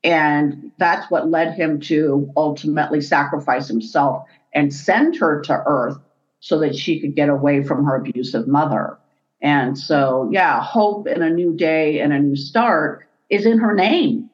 And 0.04 0.70
that's 0.78 1.10
what 1.10 1.28
led 1.28 1.54
him 1.54 1.80
to 1.80 2.32
ultimately 2.36 3.00
sacrifice 3.00 3.66
himself 3.66 4.22
and 4.54 4.72
send 4.72 5.16
her 5.16 5.40
to 5.42 5.62
Earth 5.66 5.98
so 6.40 6.58
that 6.58 6.74
she 6.74 7.00
could 7.00 7.14
get 7.14 7.28
away 7.28 7.62
from 7.62 7.84
her 7.84 7.96
abusive 7.96 8.48
mother. 8.48 8.98
And 9.42 9.78
so, 9.78 10.28
yeah, 10.32 10.62
hope 10.62 11.06
in 11.06 11.22
a 11.22 11.30
new 11.30 11.54
day 11.54 12.00
and 12.00 12.12
a 12.12 12.18
new 12.18 12.36
start 12.36 13.06
is 13.30 13.46
in 13.46 13.58
her 13.58 13.74
name. 13.74 14.28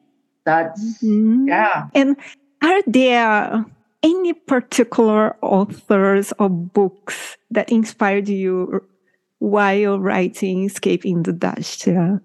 That's, 0.45 1.03
mm-hmm. 1.03 1.47
yeah. 1.47 1.87
And 1.93 2.17
are 2.63 2.81
there 2.87 3.65
any 4.03 4.33
particular 4.33 5.35
authors 5.41 6.33
or 6.39 6.49
books 6.49 7.37
that 7.51 7.69
inspired 7.71 8.27
you 8.29 8.81
while 9.39 9.99
writing 9.99 10.65
Escaping 10.65 11.23
the 11.23 11.33
Dashia? 11.33 11.93
Yeah. 11.93 12.17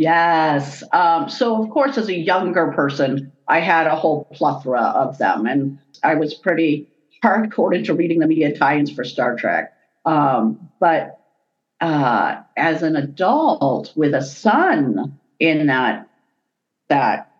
Yes. 0.00 0.82
Um, 0.94 1.28
so, 1.28 1.62
of 1.62 1.68
course, 1.68 1.98
as 1.98 2.08
a 2.08 2.16
younger 2.16 2.72
person, 2.72 3.30
I 3.48 3.60
had 3.60 3.86
a 3.86 3.94
whole 3.94 4.24
plethora 4.32 4.80
of 4.80 5.18
them, 5.18 5.44
and 5.44 5.78
I 6.02 6.14
was 6.14 6.32
pretty 6.32 6.89
hardcore 7.22 7.74
into 7.74 7.94
reading 7.94 8.18
the 8.18 8.26
media 8.26 8.56
tie-ins 8.56 8.90
for 8.90 9.04
Star 9.04 9.36
Trek. 9.36 9.72
Um, 10.04 10.70
but 10.80 11.20
uh, 11.80 12.42
as 12.56 12.82
an 12.82 12.96
adult 12.96 13.92
with 13.96 14.14
a 14.14 14.22
son 14.22 15.18
in 15.38 15.66
that 15.66 16.08
that 16.88 17.30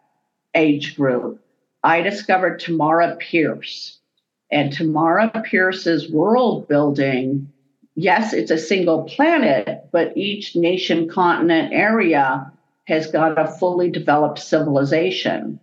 age 0.55 0.97
group, 0.97 1.43
I 1.83 2.03
discovered 2.03 2.61
Tamora 2.61 3.19
Pierce. 3.19 3.99
And 4.53 4.73
Tamora 4.73 5.45
Pierce's 5.45 6.11
world 6.11 6.67
building, 6.69 7.53
yes, 7.95 8.33
it's 8.33 8.51
a 8.51 8.59
single 8.59 9.05
planet, 9.05 9.87
but 9.93 10.17
each 10.17 10.57
nation, 10.57 11.09
continent, 11.09 11.73
area 11.73 12.53
has 12.85 13.11
got 13.11 13.39
a 13.39 13.47
fully 13.47 13.91
developed 13.91 14.41
civilization. 14.41 15.61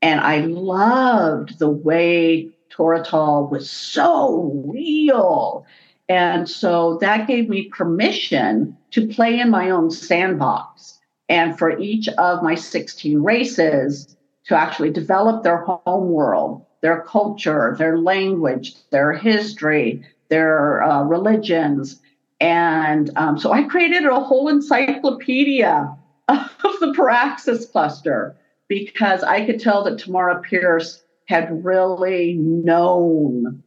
And 0.00 0.20
I 0.20 0.38
loved 0.38 1.58
the 1.58 1.68
way 1.68 2.50
Tortall 2.76 3.50
was 3.50 3.70
so 3.70 4.64
real. 4.66 5.66
And 6.08 6.48
so 6.48 6.98
that 7.00 7.26
gave 7.26 7.48
me 7.48 7.68
permission 7.68 8.76
to 8.92 9.08
play 9.08 9.38
in 9.38 9.50
my 9.50 9.70
own 9.70 9.90
sandbox. 9.90 10.98
And 11.28 11.58
for 11.58 11.78
each 11.78 12.08
of 12.08 12.42
my 12.42 12.54
16 12.54 13.22
races, 13.22 14.16
to 14.44 14.56
actually 14.56 14.90
develop 14.90 15.42
their 15.42 15.58
home 15.58 16.10
world, 16.10 16.64
their 16.80 17.02
culture, 17.02 17.74
their 17.78 17.98
language, 17.98 18.74
their 18.90 19.12
history, 19.12 20.04
their 20.28 20.82
uh, 20.82 21.02
religions. 21.04 22.00
And 22.40 23.10
um, 23.16 23.38
so 23.38 23.52
I 23.52 23.62
created 23.64 24.04
a 24.04 24.20
whole 24.20 24.48
encyclopedia 24.48 25.96
of 26.28 26.80
the 26.80 26.92
Paraxis 26.96 27.70
cluster 27.70 28.36
because 28.68 29.22
I 29.22 29.46
could 29.46 29.60
tell 29.60 29.84
that 29.84 29.98
Tamora 29.98 30.42
Pierce 30.42 31.01
had 31.26 31.64
really 31.64 32.34
known 32.34 33.62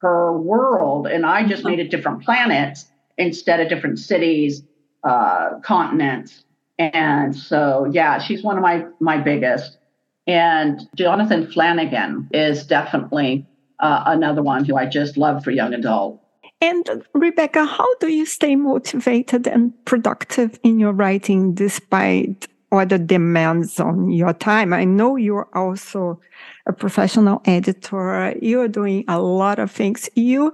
her 0.00 0.38
world. 0.38 1.06
And 1.06 1.24
I 1.24 1.46
just 1.46 1.64
it 1.78 1.90
different 1.90 2.22
planets 2.22 2.86
instead 3.16 3.60
of 3.60 3.68
different 3.68 3.98
cities, 3.98 4.62
uh, 5.02 5.58
continents. 5.62 6.44
And 6.78 7.34
so, 7.34 7.88
yeah, 7.92 8.18
she's 8.18 8.42
one 8.42 8.56
of 8.56 8.62
my, 8.62 8.84
my 9.00 9.18
biggest. 9.18 9.78
And 10.26 10.80
Jonathan 10.94 11.50
Flanagan 11.50 12.28
is 12.32 12.66
definitely 12.66 13.46
uh, 13.78 14.04
another 14.06 14.42
one 14.42 14.64
who 14.64 14.76
I 14.76 14.86
just 14.86 15.16
love 15.16 15.44
for 15.44 15.50
young 15.50 15.74
adult. 15.74 16.20
And 16.60 17.04
Rebecca, 17.12 17.66
how 17.66 17.94
do 17.96 18.08
you 18.08 18.24
stay 18.24 18.56
motivated 18.56 19.46
and 19.46 19.72
productive 19.84 20.58
in 20.62 20.78
your 20.78 20.92
writing 20.92 21.54
despite 21.54 22.48
other 22.74 22.98
demands 22.98 23.80
on 23.80 24.10
your 24.10 24.32
time? 24.32 24.72
I 24.72 24.84
know 24.84 25.16
you're 25.16 25.48
also 25.54 26.20
a 26.66 26.72
professional 26.72 27.42
editor. 27.44 28.34
You're 28.40 28.68
doing 28.68 29.04
a 29.08 29.20
lot 29.20 29.58
of 29.58 29.70
things. 29.70 30.08
You 30.14 30.52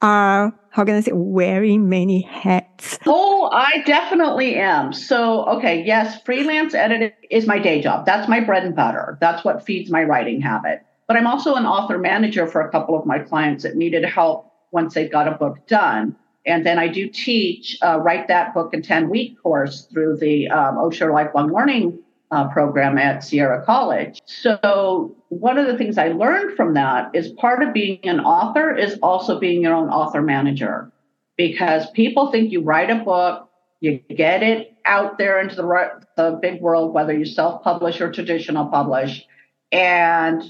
are 0.00 0.52
how 0.72 0.86
can 0.86 0.94
I 0.96 1.00
say, 1.00 1.12
wearing 1.12 1.88
many 1.90 2.22
hats? 2.22 2.98
Oh, 3.06 3.50
I 3.52 3.82
definitely 3.84 4.56
am. 4.56 4.92
So, 4.94 5.44
okay, 5.44 5.84
yes, 5.84 6.20
freelance 6.22 6.74
editing 6.74 7.12
is 7.30 7.46
my 7.46 7.58
day 7.58 7.82
job. 7.82 8.06
That's 8.06 8.26
my 8.26 8.40
bread 8.40 8.64
and 8.64 8.74
butter. 8.74 9.18
That's 9.20 9.44
what 9.44 9.64
feeds 9.64 9.90
my 9.90 10.02
writing 10.02 10.40
habit. 10.40 10.82
But 11.06 11.18
I'm 11.18 11.26
also 11.26 11.56
an 11.56 11.66
author 11.66 11.98
manager 11.98 12.46
for 12.46 12.62
a 12.62 12.70
couple 12.70 12.98
of 12.98 13.04
my 13.04 13.18
clients 13.18 13.64
that 13.64 13.76
needed 13.76 14.02
help 14.06 14.50
once 14.70 14.94
they 14.94 15.06
got 15.06 15.28
a 15.28 15.32
book 15.32 15.66
done. 15.66 16.16
And 16.44 16.66
then 16.66 16.78
I 16.78 16.88
do 16.88 17.08
teach, 17.08 17.78
uh, 17.82 18.00
write 18.00 18.28
that 18.28 18.52
book 18.52 18.74
in 18.74 18.82
10 18.82 19.08
week 19.08 19.40
course 19.42 19.86
through 19.92 20.16
the 20.16 20.48
um, 20.48 20.76
Osher 20.76 21.12
Lifelong 21.12 21.52
Learning 21.52 21.98
uh, 22.32 22.48
program 22.48 22.98
at 22.98 23.22
Sierra 23.22 23.64
College. 23.64 24.20
So 24.26 25.14
one 25.28 25.58
of 25.58 25.66
the 25.66 25.76
things 25.76 25.98
I 25.98 26.08
learned 26.08 26.56
from 26.56 26.74
that 26.74 27.10
is 27.14 27.30
part 27.32 27.62
of 27.62 27.72
being 27.72 28.00
an 28.04 28.20
author 28.20 28.74
is 28.74 28.98
also 29.02 29.38
being 29.38 29.62
your 29.62 29.74
own 29.74 29.88
author 29.88 30.22
manager 30.22 30.90
because 31.36 31.90
people 31.90 32.32
think 32.32 32.50
you 32.50 32.62
write 32.62 32.90
a 32.90 32.96
book, 32.96 33.48
you 33.80 34.00
get 34.14 34.42
it 34.42 34.74
out 34.84 35.18
there 35.18 35.40
into 35.40 35.56
the, 35.56 36.00
the 36.16 36.38
big 36.40 36.60
world, 36.60 36.94
whether 36.94 37.12
you 37.12 37.24
self 37.24 37.62
publish 37.62 38.00
or 38.00 38.10
traditional 38.10 38.66
publish, 38.66 39.26
and 39.70 40.42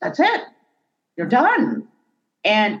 that's 0.00 0.18
it. 0.18 0.40
You're 1.16 1.28
done. 1.28 1.88
And 2.44 2.80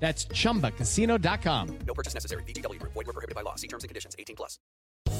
That's 0.00 0.24
chumbacasino.com. 0.24 1.78
No 1.86 1.94
purchase 1.94 2.14
necessary. 2.14 2.42
VGW 2.44 2.80
Group. 2.80 2.94
Void 2.94 3.06
were 3.06 3.12
prohibited 3.12 3.34
by 3.36 3.42
law. 3.42 3.54
See 3.56 3.68
terms 3.68 3.84
and 3.84 3.90
conditions. 3.90 4.16
18 4.18 4.34
plus. 4.34 4.58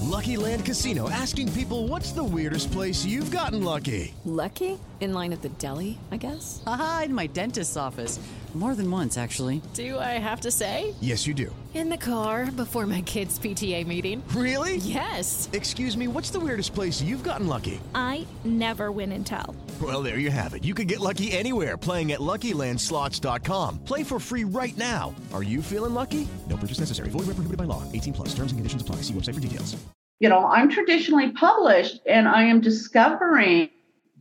Lucky 0.01 0.37
Land 0.37 0.65
Casino 0.65 1.09
asking 1.11 1.53
people 1.53 1.87
what's 1.87 2.13
the 2.13 2.25
weirdest 2.25 2.73
place 2.73 3.05
you've 3.05 3.31
gotten 3.31 3.63
lucky? 3.63 4.15
Lucky? 4.25 4.79
In 5.01 5.13
line 5.13 5.33
at 5.33 5.43
the 5.43 5.49
deli, 5.51 5.99
I 6.11 6.17
guess? 6.17 6.63
Aha, 6.67 7.03
in 7.05 7.15
my 7.15 7.27
dentist's 7.29 7.77
office. 7.77 8.19
More 8.53 8.75
than 8.75 8.91
once, 8.91 9.17
actually. 9.17 9.63
Do 9.75 9.97
I 9.99 10.19
have 10.19 10.41
to 10.41 10.51
say? 10.51 10.95
Yes, 11.01 11.25
you 11.25 11.35
do. 11.35 11.55
In 11.73 11.89
the 11.89 11.97
car 11.97 12.51
before 12.51 12.85
my 12.85 13.01
kids' 13.03 13.39
PTA 13.39 13.87
meeting. 13.87 14.25
Really? 14.35 14.79
Yes. 14.79 15.49
Excuse 15.53 15.97
me, 15.97 16.09
what's 16.09 16.31
the 16.31 16.41
weirdest 16.41 16.75
place 16.75 17.01
you've 17.01 17.23
gotten 17.23 17.47
lucky? 17.47 17.81
I 17.95 18.27
never 18.45 18.91
win 18.91 19.13
and 19.13 19.25
tell. 19.25 19.55
Well, 19.81 20.03
there 20.03 20.19
you 20.19 20.33
have 20.33 20.55
it. 20.55 20.65
You 20.65 20.75
can 20.75 20.89
get 20.89 20.99
lucky 20.99 21.31
anywhere 21.31 21.77
playing 21.77 22.11
at 22.11 22.19
LuckyLandSlots.com. 22.19 23.85
Play 23.85 24.03
for 24.03 24.19
free 24.19 24.43
right 24.43 24.77
now. 24.77 25.15
Are 25.33 25.45
you 25.45 25.63
feeling 25.63 25.95
lucky? 25.95 26.27
No 26.49 26.57
purchase 26.57 26.81
necessary. 26.81 27.09
Void 27.11 27.31
where 27.31 27.39
prohibited 27.39 27.57
by 27.57 27.71
law. 27.71 27.85
18 27.93 28.15
plus. 28.15 28.35
Terms 28.35 28.51
and 28.51 28.59
conditions 28.59 28.83
apply. 28.83 28.97
See 29.07 29.15
website 29.15 29.35
for 29.35 29.41
details. 29.41 29.77
You 30.19 30.29
know, 30.29 30.45
I'm 30.45 30.71
traditionally 30.71 31.31
published, 31.31 32.01
and 32.05 32.27
I 32.27 32.43
am 32.43 32.61
discovering 32.61 33.71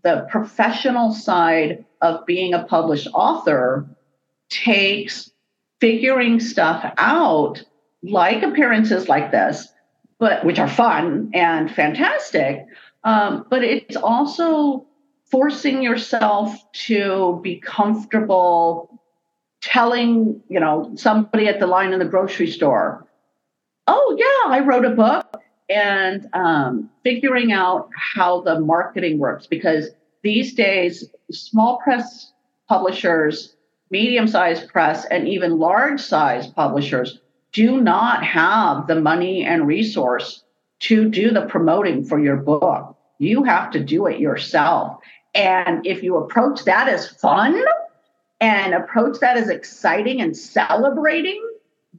the 0.03 0.27
professional 0.29 1.13
side 1.13 1.84
of 2.00 2.27
being 2.27 2.53
a 2.53 2.63
published 2.63 3.08
author 3.12 3.88
takes 4.50 5.32
figuring 5.79 6.39
stuff 6.39 6.93
out, 6.98 7.63
like 8.03 8.43
appearances 8.43 9.09
like 9.09 9.31
this, 9.31 9.67
but 10.19 10.45
which 10.45 10.59
are 10.59 10.67
fun 10.67 11.31
and 11.33 11.71
fantastic. 11.71 12.65
Um, 13.03 13.45
but 13.50 13.63
it's 13.63 13.95
also 13.95 14.86
forcing 15.31 15.81
yourself 15.81 16.55
to 16.74 17.39
be 17.43 17.57
comfortable 17.57 19.00
telling, 19.62 20.41
you 20.50 20.59
know, 20.59 20.91
somebody 20.95 21.48
at 21.48 21.59
the 21.59 21.67
line 21.67 21.93
in 21.93 22.00
the 22.00 22.05
grocery 22.05 22.48
store, 22.48 23.05
"Oh 23.88 24.15
yeah, 24.17 24.53
I 24.53 24.59
wrote 24.62 24.86
a 24.86 24.91
book," 24.91 25.41
and 25.69 26.27
um, 26.33 26.89
figuring 27.03 27.51
out 27.51 27.89
how 27.95 28.41
the 28.41 28.59
marketing 28.59 29.19
works 29.19 29.48
because 29.48 29.89
these 30.24 30.53
days, 30.53 31.09
small 31.31 31.77
press 31.77 32.33
publishers 32.67 33.55
medium 33.89 34.27
sized 34.27 34.69
press, 34.69 35.05
and 35.05 35.27
even 35.27 35.58
large 35.58 36.00
sized 36.00 36.55
publishers 36.55 37.20
do 37.51 37.81
not 37.81 38.24
have 38.24 38.87
the 38.87 39.00
money 39.00 39.44
and 39.44 39.68
resource 39.68 40.44
to 40.79 41.09
do 41.09 41.31
the 41.31 41.46
promoting 41.48 42.03
for 42.03 42.20
your 42.20 42.37
book. 42.37 42.96
You 43.18 43.44
have 43.44 43.72
to 43.72 43.83
do 43.83 44.05
it 44.05 44.20
yourself. 44.20 44.98
And 45.33 45.85
if 45.85 46.03
you 46.03 46.18
approach 46.18 46.64
that 46.66 46.87
as 46.87 47.07
fun 47.07 47.61
and 48.40 48.74
approach 48.74 49.20
that 49.20 49.37
as 49.37 49.50
exciting 49.50 50.22
and 50.22 50.35
celebrating, 50.35 51.46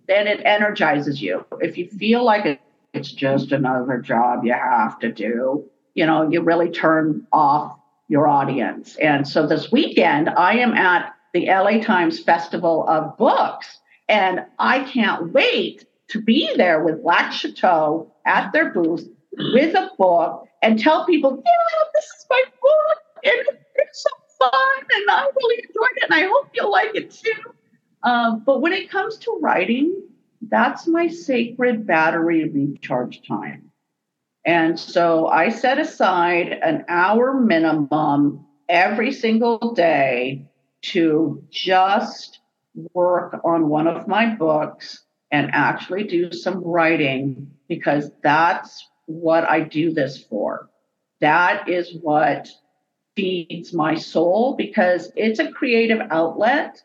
then 0.07 0.27
it 0.27 0.41
energizes 0.45 1.21
you. 1.21 1.45
If 1.61 1.77
you 1.77 1.89
feel 1.89 2.25
like 2.25 2.61
it's 2.95 3.13
just 3.13 3.53
another 3.53 3.99
job 3.99 4.45
you 4.45 4.53
have 4.53 4.99
to 5.01 5.13
do, 5.13 5.65
you 5.95 6.07
know, 6.07 6.29
you 6.29 6.41
really 6.41 6.71
turn 6.71 7.27
off 7.33 7.79
your 8.09 8.27
audience. 8.27 8.97
And 8.97 9.27
so 9.27 9.47
this 9.47 9.71
weekend, 9.71 10.31
I 10.31 10.55
am 10.59 10.73
at 10.73 11.15
the 11.33 11.47
LA 11.47 11.81
Times 11.81 12.21
Festival 12.21 12.87
of 12.89 13.17
Books. 13.17 13.79
And 14.09 14.41
I 14.59 14.81
can't 14.85 15.33
wait 15.33 15.87
to 16.09 16.21
be 16.21 16.53
there 16.57 16.83
with 16.83 17.03
Black 17.03 17.33
Chateau 17.33 18.13
at 18.27 18.53
their 18.53 18.73
booth 18.73 19.09
with 19.37 19.75
a 19.75 19.91
book 19.97 20.47
and 20.63 20.79
tell 20.79 21.07
people, 21.07 21.43
yeah, 21.45 21.85
this 21.95 22.05
is 22.05 22.27
my 22.29 22.43
book. 22.61 22.99
And 23.23 23.59
it's 23.77 24.03
so 24.03 24.11
fun. 24.39 24.85
And 24.95 25.11
I 25.11 25.29
really 25.37 25.63
enjoyed 25.69 25.97
it. 25.97 26.05
And 26.05 26.15
I 26.15 26.27
hope 26.29 26.51
you'll 26.55 26.73
like 26.73 26.95
it 26.95 27.11
too. 27.11 27.55
Um, 28.03 28.43
but 28.45 28.61
when 28.61 28.73
it 28.73 28.91
comes 28.91 29.17
to 29.19 29.39
writing, 29.41 30.03
that's 30.49 30.87
my 30.87 31.07
sacred 31.07 31.87
battery 31.87 32.49
recharge 32.49 33.27
time. 33.27 33.71
And 34.47 34.79
so 34.79 35.27
I 35.29 35.51
set 35.51 35.79
aside 35.79 36.59
an 36.63 36.85
hour 36.89 37.35
minimum 37.35 38.47
every 38.69 39.13
single 39.13 39.75
day 39.75 40.50
to 40.83 41.43
just 41.51 42.41
work 42.95 43.41
on 43.45 43.69
one 43.69 43.87
of 43.87 44.09
my 44.09 44.35
books 44.35 45.05
and 45.31 45.51
actually 45.53 46.05
do 46.05 46.33
some 46.33 46.63
writing 46.65 47.51
because 47.69 48.11
that's 48.23 48.89
what 49.07 49.45
I 49.45 49.61
do 49.61 49.93
this 49.93 50.23
for. 50.25 50.69
That 51.21 51.69
is 51.69 51.95
what 52.01 52.49
feeds 53.17 53.73
my 53.73 53.95
soul 53.95 54.55
because 54.57 55.13
it's 55.17 55.39
a 55.39 55.51
creative 55.51 56.01
outlet 56.11 56.83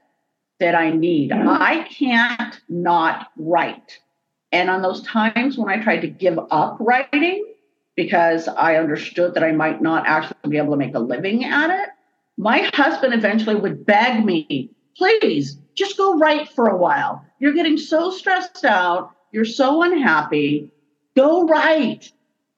that 0.60 0.76
I 0.76 0.92
need. 0.92 1.32
I 1.32 1.84
can't 1.90 2.60
not 2.70 3.28
write. 3.38 4.00
And 4.52 4.70
on 4.70 4.82
those 4.82 5.02
times 5.04 5.58
when 5.58 5.70
I 5.70 5.84
tried 5.84 6.02
to 6.02 6.08
give 6.08 6.40
up 6.50 6.78
writing 6.80 7.54
because 7.96 8.48
I 8.48 8.76
understood 8.76 9.34
that 9.34 9.44
I 9.44 9.52
might 9.52 9.82
not 9.82 10.06
actually 10.08 10.50
be 10.50 10.58
able 10.58 10.72
to 10.72 10.78
make 10.78 10.96
a 10.96 11.00
living 11.00 11.46
at 11.46 11.70
it, 11.70 11.90
my 12.38 12.70
husband 12.74 13.14
eventually 13.14 13.56
would 13.56 13.86
beg 13.86 14.26
me, 14.26 14.70
please 14.98 15.58
just 15.76 15.98
go 15.98 16.18
write 16.18 16.50
for 16.50 16.68
a 16.68 16.78
while. 16.78 17.26
You're 17.40 17.54
getting 17.54 17.78
so 17.78 18.12
stressed 18.12 18.66
out. 18.66 19.12
You're 19.32 19.46
so 19.46 19.84
unhappy. 19.84 20.70
Go 21.16 21.46
write. 21.46 22.12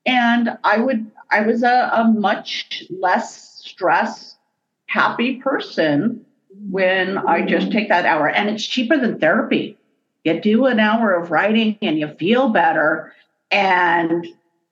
And 0.06 0.58
I 0.63 0.80
would, 0.80 1.12
I 1.32 1.42
was 1.42 1.63
a, 1.63 1.90
a 1.94 2.04
much 2.06 2.84
less 2.90 3.62
stress 3.66 4.38
happy 4.86 5.36
person 5.36 6.26
when 6.70 7.18
I 7.18 7.46
just 7.46 7.72
take 7.72 7.90
that 7.90 8.06
hour. 8.06 8.30
And 8.30 8.50
it's 8.50 8.66
cheaper 8.66 8.98
than 8.98 9.20
therapy. 9.20 9.78
You 10.24 10.40
do 10.40 10.66
an 10.66 10.80
hour 10.80 11.13
of 11.13 11.32
writing 11.32 11.78
and 11.82 11.98
you 11.98 12.08
feel 12.20 12.50
better. 12.50 13.13
And 13.52 14.28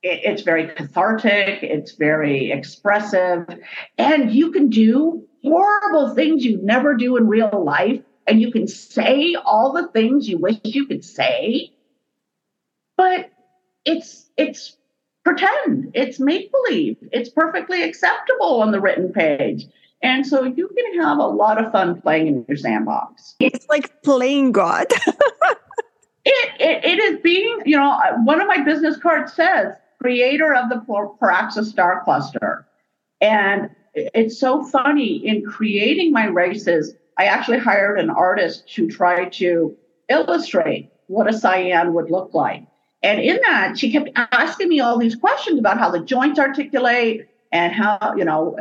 it's 0.06 0.44
very 0.44 0.68
cathartic, 0.68 1.64
it's 1.64 1.94
very 1.94 2.52
expressive, 2.52 3.48
and 3.98 4.32
you 4.32 4.52
can 4.52 4.70
do 4.70 5.26
horrible 5.44 6.14
things 6.14 6.46
you 6.46 6.60
never 6.62 6.96
do 6.96 7.18
in 7.18 7.28
real 7.28 7.64
life, 7.64 8.02
and 8.28 8.42
you 8.42 8.52
can 8.52 8.68
say 8.68 9.36
all 9.46 9.74
the 9.74 9.88
things 9.90 10.30
you 10.30 10.38
wish 10.38 10.58
you 10.64 10.86
could 10.86 11.04
say, 11.04 11.72
but 12.98 13.32
it's 13.84 14.30
it's 14.38 14.78
pretend, 15.24 15.92
it's 15.96 16.20
make 16.20 16.52
believe, 16.52 16.98
it's 17.12 17.30
perfectly 17.30 17.82
acceptable 17.82 18.62
on 18.62 18.72
the 18.72 18.80
written 18.80 19.12
page. 19.12 19.66
And 20.04 20.28
so 20.28 20.44
you 20.44 20.68
can 20.68 21.02
have 21.02 21.18
a 21.18 21.26
lot 21.26 21.64
of 21.64 21.72
fun 21.72 22.00
playing 22.00 22.28
in 22.28 22.46
your 22.48 22.58
sandbox. 22.58 23.36
It's 23.40 23.66
like 23.70 24.04
playing 24.04 24.52
God. 24.52 24.86
it, 26.26 26.52
it, 26.60 26.86
it 26.86 27.00
is 27.00 27.20
being, 27.22 27.64
you 27.66 27.76
know, 27.76 28.00
one 28.24 28.40
of 28.40 28.48
my 28.48 28.62
business 28.62 28.98
cards 28.98 29.34
says 29.34 29.74
creator 30.06 30.54
of 30.54 30.70
the 30.70 30.76
Paraxis 31.20 31.72
star 31.72 32.04
cluster. 32.04 32.68
And 33.22 33.72
it's 33.96 34.40
so 34.40 34.64
funny 34.64 35.26
in 35.26 35.44
creating 35.44 36.12
my 36.12 36.28
races, 36.28 36.94
I 37.18 37.26
actually 37.26 37.58
hired 37.58 38.00
an 38.00 38.12
artist 38.12 38.72
to 38.76 38.88
try 38.88 39.30
to 39.30 39.76
illustrate 40.08 40.92
what 41.08 41.28
a 41.28 41.34
cyan 41.34 41.96
would 41.96 42.12
look 42.12 42.36
like. 42.36 42.68
And 43.02 43.20
in 43.20 43.40
that, 43.48 43.80
she 43.80 43.92
kept 43.92 44.12
asking 44.16 44.70
me 44.70 44.80
all 44.80 45.00
these 45.00 45.16
questions 45.16 45.58
about 45.58 45.80
how 45.80 45.90
the 45.90 46.02
joints 46.02 46.38
articulate 46.38 47.28
and 47.52 47.74
how, 47.74 48.14
you 48.16 48.26
know, 48.26 48.58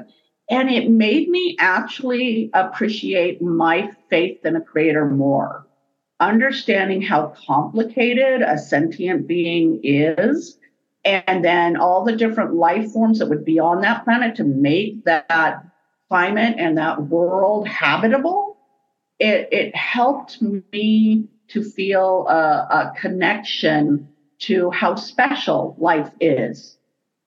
and 0.49 0.71
it 0.71 0.89
made 0.89 1.29
me 1.29 1.57
actually 1.61 2.49
appreciate 2.55 3.43
my 3.43 3.91
faith 4.09 4.47
in 4.47 4.57
a 4.57 4.63
creator 4.63 5.05
more. 5.05 5.67
Understanding 6.21 7.03
how 7.03 7.35
complicated 7.47 8.41
a 8.41 8.57
sentient 8.57 9.27
being 9.27 9.81
is 9.83 10.59
and 11.05 11.45
then 11.45 11.77
all 11.77 12.05
the 12.05 12.17
different 12.17 12.55
life 12.55 12.93
forms 12.93 13.19
that 13.19 13.29
would 13.29 13.45
be 13.45 13.59
on 13.59 13.83
that 13.83 14.05
planet 14.05 14.37
to 14.37 14.45
make 14.45 15.05
that 15.05 15.65
climate 16.09 16.57
and 16.59 16.79
that 16.79 17.03
world 17.05 17.69
habitable, 17.69 18.57
it, 19.19 19.49
it 19.53 19.77
helped 19.77 20.41
me 20.73 21.29
to 21.49 21.63
feel 21.63 22.27
a, 22.29 22.33
a 22.33 22.93
connection 22.99 24.09
to 24.39 24.71
how 24.71 24.95
special 24.95 25.77
life 25.79 26.11
is. 26.21 26.79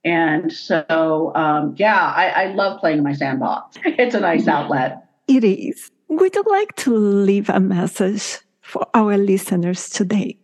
And 0.03 0.51
so, 0.51 1.31
um, 1.35 1.75
yeah, 1.77 2.13
I, 2.15 2.29
I 2.29 2.45
love 2.53 2.79
playing 2.79 2.99
in 2.99 3.03
my 3.03 3.13
sandbox. 3.13 3.77
It's 3.85 4.15
a 4.15 4.19
nice 4.19 4.47
outlet. 4.47 5.05
It 5.27 5.43
is. 5.43 5.91
Would 6.07 6.35
you 6.35 6.43
like 6.47 6.75
to 6.77 6.95
leave 6.95 7.49
a 7.49 7.59
message 7.59 8.39
for 8.61 8.87
our 8.93 9.17
listeners 9.17 9.89
today? 9.89 10.37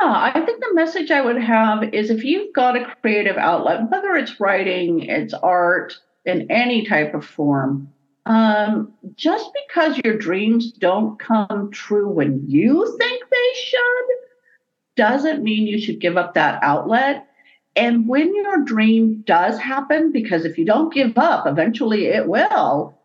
Yeah, 0.00 0.30
I 0.34 0.40
think 0.44 0.60
the 0.60 0.74
message 0.74 1.10
I 1.10 1.20
would 1.20 1.40
have 1.40 1.92
is 1.94 2.10
if 2.10 2.24
you've 2.24 2.54
got 2.54 2.76
a 2.76 2.94
creative 3.00 3.36
outlet, 3.36 3.90
whether 3.90 4.14
it's 4.14 4.40
writing, 4.40 5.00
it's 5.02 5.34
art, 5.34 5.94
in 6.24 6.50
any 6.50 6.86
type 6.86 7.14
of 7.14 7.24
form, 7.24 7.92
um, 8.26 8.92
just 9.14 9.50
because 9.66 9.98
your 9.98 10.16
dreams 10.16 10.72
don't 10.72 11.18
come 11.18 11.70
true 11.70 12.08
when 12.08 12.44
you 12.48 12.96
think 12.98 13.22
they 13.30 13.60
should, 13.60 14.06
doesn't 14.96 15.42
mean 15.42 15.66
you 15.66 15.78
should 15.78 16.00
give 16.00 16.16
up 16.16 16.34
that 16.34 16.62
outlet. 16.62 17.26
And 17.76 18.08
when 18.08 18.34
your 18.34 18.64
dream 18.64 19.22
does 19.26 19.58
happen, 19.58 20.12
because 20.12 20.44
if 20.44 20.56
you 20.56 20.64
don't 20.64 20.94
give 20.94 21.18
up, 21.18 21.46
eventually 21.46 22.06
it 22.06 22.26
will, 22.26 22.96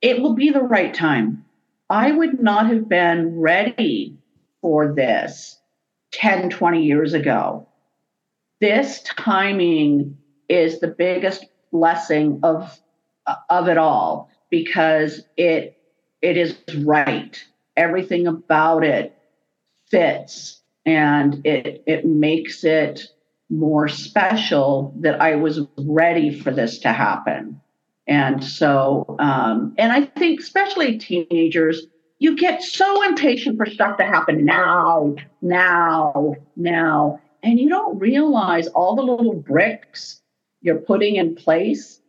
it 0.00 0.20
will 0.20 0.34
be 0.34 0.50
the 0.50 0.62
right 0.62 0.92
time. 0.92 1.44
I 1.88 2.10
would 2.10 2.40
not 2.40 2.66
have 2.68 2.88
been 2.88 3.38
ready 3.38 4.16
for 4.62 4.92
this 4.94 5.58
10, 6.12 6.50
20 6.50 6.82
years 6.82 7.14
ago. 7.14 7.66
This 8.60 9.02
timing 9.02 10.18
is 10.48 10.80
the 10.80 10.88
biggest 10.88 11.46
blessing 11.72 12.40
of 12.42 12.78
of 13.48 13.68
it 13.68 13.78
all 13.78 14.30
because 14.50 15.22
it 15.36 15.76
it 16.20 16.36
is 16.36 16.56
right. 16.78 17.42
Everything 17.76 18.26
about 18.26 18.84
it 18.84 19.16
fits 19.90 20.60
and 20.84 21.44
it 21.46 21.82
it 21.86 22.04
makes 22.04 22.62
it 22.64 23.08
more 23.48 23.88
special 23.88 24.94
that 25.00 25.20
I 25.20 25.36
was 25.36 25.60
ready 25.76 26.38
for 26.38 26.50
this 26.50 26.78
to 26.80 26.92
happen. 26.92 27.60
And 28.06 28.42
so, 28.42 29.16
um, 29.18 29.74
and 29.78 29.92
I 29.92 30.04
think 30.04 30.40
especially 30.40 30.98
teenagers, 30.98 31.86
you 32.22 32.36
get 32.36 32.62
so 32.62 33.02
impatient 33.02 33.56
for 33.56 33.66
stuff 33.66 33.96
to 33.96 34.04
happen 34.04 34.44
now, 34.44 35.16
now, 35.40 36.36
now. 36.54 37.20
And 37.42 37.58
you 37.58 37.68
don't 37.68 37.98
realize 37.98 38.68
all 38.68 38.94
the 38.94 39.02
little 39.02 39.34
bricks 39.34 40.20
you're 40.60 40.76
putting 40.76 41.16
in 41.16 41.34
place 41.34 42.00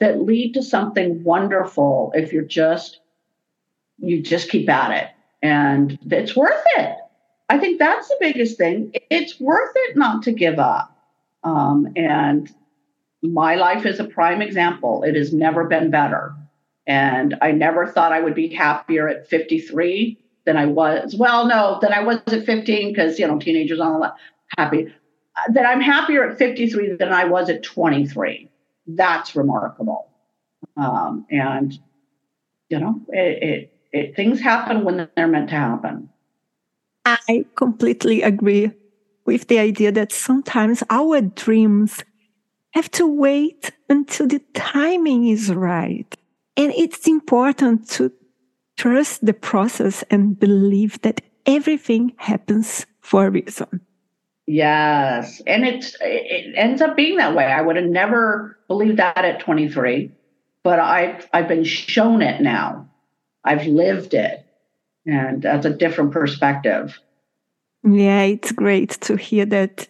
that 0.00 0.20
lead 0.20 0.54
to 0.54 0.64
something 0.64 1.22
wonderful 1.22 2.10
if 2.16 2.32
you're 2.32 2.42
just, 2.42 2.98
you 3.98 4.20
just 4.20 4.50
keep 4.50 4.68
at 4.68 4.90
it. 5.00 5.10
And 5.42 5.96
it's 6.10 6.34
worth 6.34 6.64
it. 6.78 6.96
I 7.48 7.56
think 7.58 7.78
that's 7.78 8.08
the 8.08 8.16
biggest 8.18 8.58
thing. 8.58 8.92
It's 9.10 9.38
worth 9.38 9.72
it 9.76 9.96
not 9.96 10.24
to 10.24 10.32
give 10.32 10.58
up. 10.58 10.90
Um, 11.44 11.92
and 11.94 12.52
my 13.22 13.54
life 13.54 13.86
is 13.86 14.00
a 14.00 14.04
prime 14.04 14.42
example. 14.42 15.04
It 15.04 15.14
has 15.14 15.32
never 15.32 15.68
been 15.68 15.88
better. 15.88 16.34
And 16.86 17.36
I 17.40 17.52
never 17.52 17.86
thought 17.86 18.12
I 18.12 18.20
would 18.20 18.34
be 18.34 18.48
happier 18.48 19.08
at 19.08 19.28
53 19.28 20.18
than 20.44 20.56
I 20.56 20.66
was. 20.66 21.14
Well, 21.14 21.46
no, 21.46 21.78
than 21.80 21.92
I 21.92 22.02
was 22.02 22.18
at 22.26 22.44
15 22.44 22.90
because, 22.92 23.18
you 23.18 23.26
know, 23.26 23.38
teenagers 23.38 23.80
aren't 23.80 24.12
happy. 24.58 24.92
That 25.52 25.66
I'm 25.66 25.80
happier 25.80 26.28
at 26.28 26.38
53 26.38 26.96
than 26.96 27.12
I 27.12 27.24
was 27.24 27.48
at 27.48 27.62
23. 27.62 28.50
That's 28.86 29.36
remarkable. 29.36 30.10
Um, 30.76 31.26
and, 31.30 31.78
you 32.68 32.80
know, 32.80 33.00
it, 33.08 33.42
it, 33.42 33.72
it, 33.92 34.16
things 34.16 34.40
happen 34.40 34.84
when 34.84 35.08
they're 35.16 35.28
meant 35.28 35.50
to 35.50 35.56
happen. 35.56 36.08
I 37.04 37.44
completely 37.56 38.22
agree 38.22 38.72
with 39.24 39.48
the 39.48 39.58
idea 39.58 39.92
that 39.92 40.12
sometimes 40.12 40.82
our 40.90 41.20
dreams 41.20 42.04
have 42.72 42.90
to 42.92 43.06
wait 43.06 43.72
until 43.88 44.26
the 44.26 44.40
timing 44.54 45.28
is 45.28 45.52
right. 45.52 46.16
And 46.56 46.72
it's 46.72 47.06
important 47.06 47.88
to 47.90 48.12
trust 48.76 49.24
the 49.24 49.32
process 49.32 50.02
and 50.10 50.38
believe 50.38 51.00
that 51.02 51.20
everything 51.46 52.12
happens 52.16 52.86
for 53.00 53.26
a 53.26 53.30
reason. 53.30 53.80
Yes. 54.46 55.40
And 55.46 55.64
it's 55.64 55.96
it 56.00 56.54
ends 56.56 56.82
up 56.82 56.96
being 56.96 57.16
that 57.16 57.34
way. 57.34 57.44
I 57.44 57.62
would 57.62 57.76
have 57.76 57.86
never 57.86 58.58
believed 58.68 58.98
that 58.98 59.24
at 59.24 59.40
23, 59.40 60.10
but 60.62 60.78
I've 60.78 61.28
I've 61.32 61.48
been 61.48 61.64
shown 61.64 62.22
it 62.22 62.40
now. 62.40 62.88
I've 63.44 63.66
lived 63.66 64.14
it. 64.14 64.44
And 65.06 65.42
that's 65.42 65.66
a 65.66 65.70
different 65.70 66.12
perspective. 66.12 66.98
Yeah, 67.84 68.22
it's 68.22 68.52
great 68.52 68.90
to 69.02 69.16
hear 69.16 69.44
that 69.46 69.88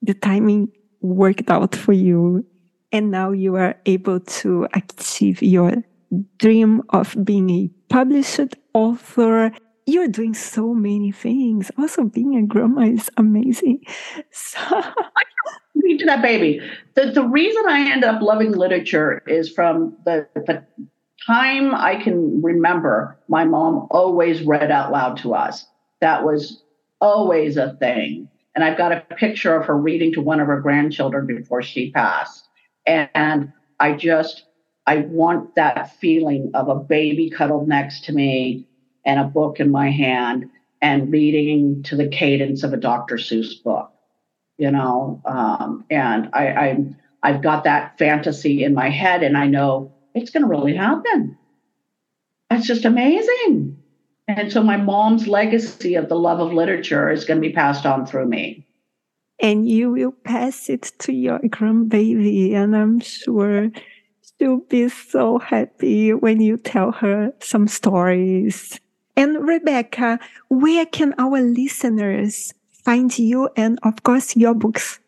the 0.00 0.14
timing 0.14 0.72
worked 1.00 1.50
out 1.50 1.74
for 1.74 1.92
you 1.92 2.46
and 2.92 3.10
now 3.10 3.32
you 3.32 3.56
are 3.56 3.74
able 3.86 4.20
to 4.20 4.68
achieve 4.74 5.42
your 5.42 5.82
dream 6.38 6.82
of 6.90 7.16
being 7.24 7.50
a 7.50 7.70
published 7.88 8.54
author. 8.74 9.50
You're 9.86 10.08
doing 10.08 10.34
so 10.34 10.74
many 10.74 11.10
things. 11.10 11.70
Also 11.78 12.04
being 12.04 12.36
a 12.36 12.42
grandma 12.42 12.82
is 12.82 13.10
amazing. 13.16 13.84
So 14.30 14.60
I 14.60 14.82
can't 15.82 16.00
to 16.00 16.06
that 16.06 16.22
baby. 16.22 16.60
The, 16.94 17.10
the 17.10 17.24
reason 17.24 17.64
i 17.66 17.80
ended 17.80 18.04
up 18.04 18.22
loving 18.22 18.52
literature 18.52 19.22
is 19.26 19.50
from 19.50 19.96
the, 20.04 20.26
the 20.34 20.64
time 21.26 21.74
i 21.74 21.96
can 22.02 22.40
remember 22.42 23.18
my 23.28 23.44
mom 23.44 23.86
always 23.90 24.42
read 24.42 24.70
out 24.70 24.92
loud 24.92 25.16
to 25.18 25.34
us. 25.34 25.66
That 26.00 26.24
was 26.24 26.62
always 27.00 27.56
a 27.56 27.74
thing. 27.74 28.28
And 28.54 28.62
I've 28.62 28.78
got 28.78 28.92
a 28.92 29.00
picture 29.16 29.56
of 29.56 29.66
her 29.66 29.76
reading 29.76 30.12
to 30.12 30.20
one 30.20 30.40
of 30.40 30.46
her 30.46 30.60
grandchildren 30.60 31.26
before 31.26 31.62
she 31.62 31.90
passed. 31.90 32.48
And 32.86 33.52
I 33.78 33.92
just, 33.92 34.44
I 34.86 34.98
want 34.98 35.54
that 35.54 35.92
feeling 35.96 36.50
of 36.54 36.68
a 36.68 36.74
baby 36.74 37.30
cuddled 37.30 37.68
next 37.68 38.04
to 38.04 38.12
me 38.12 38.66
and 39.04 39.20
a 39.20 39.24
book 39.24 39.60
in 39.60 39.70
my 39.70 39.90
hand 39.90 40.50
and 40.80 41.12
reading 41.12 41.82
to 41.84 41.96
the 41.96 42.08
cadence 42.08 42.64
of 42.64 42.72
a 42.72 42.76
Dr. 42.76 43.16
Seuss 43.16 43.62
book, 43.62 43.92
you 44.58 44.70
know. 44.70 45.22
Um, 45.24 45.84
and 45.90 46.28
I, 46.32 46.46
I, 46.48 46.84
I've 47.22 47.42
got 47.42 47.64
that 47.64 47.98
fantasy 47.98 48.64
in 48.64 48.74
my 48.74 48.90
head, 48.90 49.22
and 49.22 49.36
I 49.36 49.46
know 49.46 49.92
it's 50.14 50.30
going 50.30 50.42
to 50.42 50.48
really 50.48 50.74
happen. 50.74 51.38
That's 52.50 52.66
just 52.66 52.84
amazing. 52.84 53.78
And 54.28 54.52
so 54.52 54.62
my 54.62 54.76
mom's 54.76 55.28
legacy 55.28 55.94
of 55.94 56.08
the 56.08 56.16
love 56.16 56.40
of 56.40 56.52
literature 56.52 57.10
is 57.10 57.24
going 57.24 57.40
to 57.40 57.48
be 57.48 57.54
passed 57.54 57.86
on 57.86 58.06
through 58.06 58.26
me. 58.26 58.61
And 59.42 59.68
you 59.68 59.90
will 59.90 60.12
pass 60.12 60.70
it 60.70 60.92
to 61.00 61.12
your 61.12 61.38
grandbaby. 61.40 62.54
And 62.54 62.76
I'm 62.76 63.00
sure 63.00 63.70
she'll 64.38 64.58
be 64.58 64.88
so 64.88 65.38
happy 65.38 66.14
when 66.14 66.40
you 66.40 66.56
tell 66.56 66.92
her 66.92 67.32
some 67.40 67.66
stories. 67.68 68.78
And 69.16 69.46
Rebecca, 69.46 70.18
where 70.48 70.86
can 70.86 71.14
our 71.18 71.42
listeners 71.42 72.54
find 72.70 73.18
you 73.18 73.50
and, 73.56 73.78
of 73.82 74.04
course, 74.04 74.36
your 74.36 74.54
books? 74.54 75.00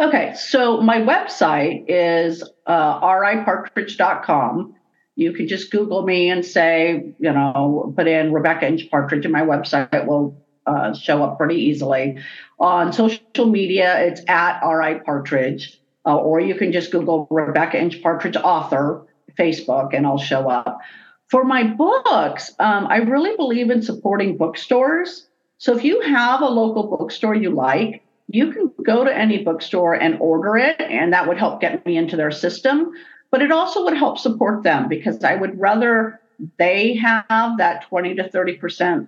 Okay, 0.00 0.34
so 0.34 0.80
my 0.80 0.98
website 0.98 1.84
is 1.86 2.42
uh, 2.66 3.00
ripartridge.com 3.00 4.74
you 5.16 5.32
can 5.32 5.48
just 5.48 5.70
Google 5.70 6.02
me 6.02 6.28
and 6.28 6.44
say, 6.44 7.14
you 7.18 7.32
know, 7.32 7.92
put 7.96 8.06
in 8.06 8.32
Rebecca 8.32 8.68
Inch 8.68 8.88
Partridge, 8.90 9.24
and 9.24 9.32
my 9.32 9.40
website 9.40 10.06
will 10.06 10.36
uh, 10.66 10.94
show 10.94 11.22
up 11.22 11.38
pretty 11.38 11.56
easily. 11.56 12.18
On 12.58 12.92
social 12.92 13.46
media, 13.46 14.00
it's 14.00 14.22
at 14.28 14.60
RI 14.66 15.00
Partridge, 15.00 15.78
uh, 16.04 16.16
or 16.16 16.40
you 16.40 16.54
can 16.54 16.72
just 16.72 16.90
Google 16.90 17.26
Rebecca 17.30 17.80
Inch 17.80 18.02
Partridge 18.02 18.36
author, 18.36 19.06
Facebook, 19.38 19.94
and 19.94 20.06
I'll 20.06 20.18
show 20.18 20.48
up. 20.48 20.80
For 21.28 21.44
my 21.44 21.64
books, 21.64 22.52
um, 22.58 22.86
I 22.86 22.98
really 22.98 23.36
believe 23.36 23.70
in 23.70 23.82
supporting 23.82 24.36
bookstores. 24.36 25.26
So 25.58 25.76
if 25.76 25.84
you 25.84 26.00
have 26.02 26.40
a 26.40 26.48
local 26.48 26.96
bookstore 26.96 27.34
you 27.34 27.50
like, 27.50 28.02
you 28.28 28.52
can 28.52 28.72
go 28.84 29.04
to 29.04 29.16
any 29.16 29.42
bookstore 29.42 29.94
and 29.94 30.18
order 30.20 30.56
it, 30.56 30.80
and 30.80 31.12
that 31.12 31.26
would 31.26 31.38
help 31.38 31.60
get 31.60 31.84
me 31.86 31.96
into 31.96 32.16
their 32.16 32.30
system 32.30 32.92
but 33.30 33.42
it 33.42 33.52
also 33.52 33.84
would 33.84 33.96
help 33.96 34.18
support 34.18 34.62
them 34.62 34.88
because 34.88 35.22
I 35.22 35.34
would 35.34 35.58
rather 35.58 36.20
they 36.58 36.94
have 36.96 37.58
that 37.58 37.86
20 37.88 38.14
to 38.16 38.28
30% 38.28 39.06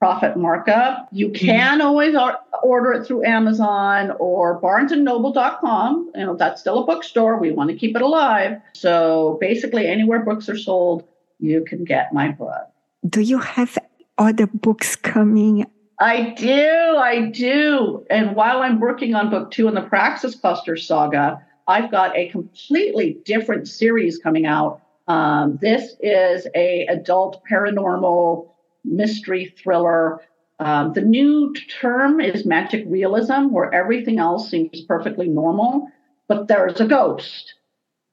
profit 0.00 0.36
markup. 0.36 1.08
You 1.12 1.28
mm-hmm. 1.28 1.46
can 1.46 1.78
mm-hmm. 1.78 1.86
always 1.86 2.16
order 2.62 2.92
it 2.94 3.06
through 3.06 3.24
Amazon 3.24 4.12
or 4.18 4.60
barnesandnoble.com. 4.60 6.12
You 6.16 6.26
know, 6.26 6.36
that's 6.36 6.60
still 6.60 6.82
a 6.82 6.86
bookstore. 6.86 7.38
We 7.38 7.52
want 7.52 7.70
to 7.70 7.76
keep 7.76 7.94
it 7.94 8.02
alive. 8.02 8.60
So 8.72 9.38
basically 9.40 9.86
anywhere 9.86 10.24
books 10.24 10.48
are 10.48 10.58
sold, 10.58 11.06
you 11.38 11.64
can 11.64 11.84
get 11.84 12.12
my 12.12 12.32
book. 12.32 12.66
Do 13.08 13.20
you 13.20 13.38
have 13.38 13.78
other 14.18 14.46
books 14.46 14.96
coming 14.96 15.66
I 16.02 16.30
do, 16.30 16.96
I 16.96 17.26
do. 17.26 18.06
And 18.08 18.34
while 18.34 18.62
I'm 18.62 18.80
working 18.80 19.14
on 19.14 19.28
book 19.28 19.50
two 19.50 19.68
in 19.68 19.74
the 19.74 19.82
Praxis 19.82 20.34
Cluster 20.34 20.74
saga, 20.74 21.42
I've 21.68 21.90
got 21.90 22.16
a 22.16 22.30
completely 22.30 23.18
different 23.26 23.68
series 23.68 24.16
coming 24.16 24.46
out. 24.46 24.80
Um, 25.08 25.58
this 25.60 25.96
is 26.00 26.46
a 26.54 26.86
adult 26.86 27.42
paranormal 27.50 28.48
mystery 28.84 29.54
thriller. 29.56 30.20
Um, 30.58 30.92
the 30.92 31.00
new 31.00 31.54
term 31.80 32.20
is 32.20 32.44
magic 32.44 32.84
realism, 32.86 33.48
where 33.50 33.72
everything 33.72 34.18
else 34.18 34.50
seems 34.50 34.82
perfectly 34.82 35.28
normal, 35.28 35.88
but 36.28 36.48
there's 36.48 36.80
a 36.80 36.86
ghost. 36.86 37.54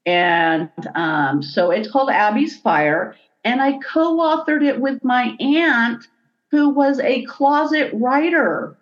And 0.05 0.69
um, 0.95 1.43
so 1.43 1.71
it's 1.71 1.91
called 1.91 2.09
Abby's 2.09 2.57
Fire. 2.57 3.15
And 3.43 3.61
I 3.61 3.77
co 3.79 4.17
authored 4.17 4.63
it 4.63 4.79
with 4.79 5.03
my 5.03 5.35
aunt, 5.39 6.05
who 6.51 6.69
was 6.69 6.99
a 6.99 7.25
closet 7.25 7.91
writer 7.93 8.77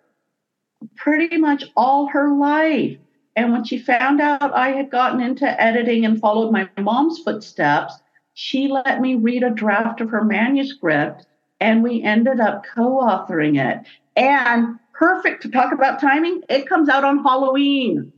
pretty 0.96 1.36
much 1.36 1.64
all 1.76 2.06
her 2.06 2.32
life. 2.36 2.96
And 3.34 3.52
when 3.52 3.64
she 3.64 3.78
found 3.78 4.20
out 4.20 4.54
I 4.54 4.70
had 4.70 4.90
gotten 4.90 5.20
into 5.20 5.60
editing 5.60 6.04
and 6.04 6.20
followed 6.20 6.52
my 6.52 6.68
mom's 6.78 7.18
footsteps, 7.18 7.94
she 8.34 8.68
let 8.68 9.00
me 9.00 9.14
read 9.14 9.42
a 9.42 9.50
draft 9.50 10.00
of 10.00 10.10
her 10.10 10.24
manuscript 10.24 11.26
and 11.60 11.82
we 11.82 12.02
ended 12.02 12.40
up 12.40 12.64
co 12.74 13.00
authoring 13.00 13.58
it. 13.60 13.86
And 14.16 14.78
perfect 14.92 15.42
to 15.42 15.50
talk 15.50 15.72
about 15.72 16.00
timing, 16.00 16.42
it 16.48 16.68
comes 16.68 16.88
out 16.88 17.04
on 17.04 17.22
Halloween, 17.22 18.12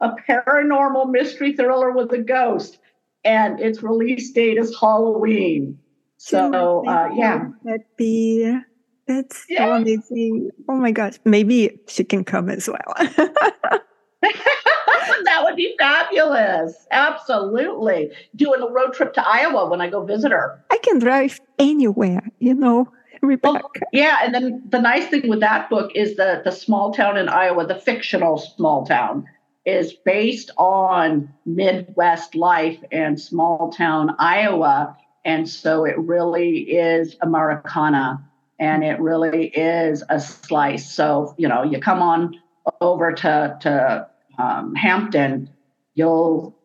a 0.00 0.12
paranormal 0.28 1.10
mystery 1.10 1.54
thriller 1.54 1.92
with 1.92 2.12
a 2.12 2.18
ghost. 2.18 2.78
And 3.24 3.60
its 3.60 3.82
release 3.82 4.30
date 4.32 4.56
is 4.56 4.74
Halloween. 4.78 5.78
So, 6.16 6.86
uh, 6.86 7.10
yeah. 7.14 7.48
That'd 7.64 7.82
be, 7.96 8.58
that's 9.06 9.36
so 9.36 9.44
Yeah. 9.48 9.76
amazing. 9.76 10.50
Oh 10.68 10.76
my 10.76 10.90
gosh. 10.90 11.18
Maybe 11.24 11.80
she 11.86 12.04
can 12.04 12.24
come 12.24 12.48
as 12.48 12.68
well. 12.68 13.30
that 15.24 15.42
would 15.44 15.56
be 15.56 15.74
fabulous. 15.78 16.86
Absolutely. 16.90 18.10
Doing 18.36 18.62
a 18.62 18.70
road 18.70 18.92
trip 18.94 19.12
to 19.14 19.26
Iowa 19.26 19.68
when 19.68 19.80
I 19.80 19.88
go 19.88 20.04
visit 20.04 20.32
her. 20.32 20.62
I 20.70 20.78
can 20.78 20.98
drive 20.98 21.40
anywhere, 21.58 22.22
you 22.38 22.54
know, 22.54 22.90
Rebecca. 23.22 23.52
Well, 23.52 23.70
yeah, 23.92 24.18
and 24.22 24.34
then 24.34 24.62
the 24.68 24.80
nice 24.80 25.08
thing 25.08 25.28
with 25.28 25.40
that 25.40 25.68
book 25.70 25.92
is 25.94 26.16
that 26.16 26.44
the 26.44 26.50
small 26.50 26.92
town 26.92 27.16
in 27.16 27.28
Iowa, 27.28 27.66
the 27.66 27.74
fictional 27.74 28.38
small 28.38 28.86
town, 28.86 29.26
is 29.66 29.92
based 29.92 30.50
on 30.56 31.32
Midwest 31.44 32.34
life 32.34 32.78
and 32.90 33.20
small 33.20 33.70
town 33.70 34.16
Iowa. 34.18 34.96
And 35.24 35.48
so 35.48 35.84
it 35.84 35.98
really 35.98 36.60
is 36.60 37.16
Americana 37.20 38.24
and 38.58 38.84
it 38.84 38.98
really 39.00 39.48
is 39.48 40.02
a 40.08 40.18
slice. 40.18 40.90
So, 40.90 41.34
you 41.36 41.48
know, 41.48 41.62
you 41.62 41.78
come 41.78 42.00
on 42.02 42.40
over 42.80 43.12
to, 43.12 43.56
to 43.60 44.06
um, 44.40 44.74
Hampton, 44.74 45.50
you'll 45.94 46.56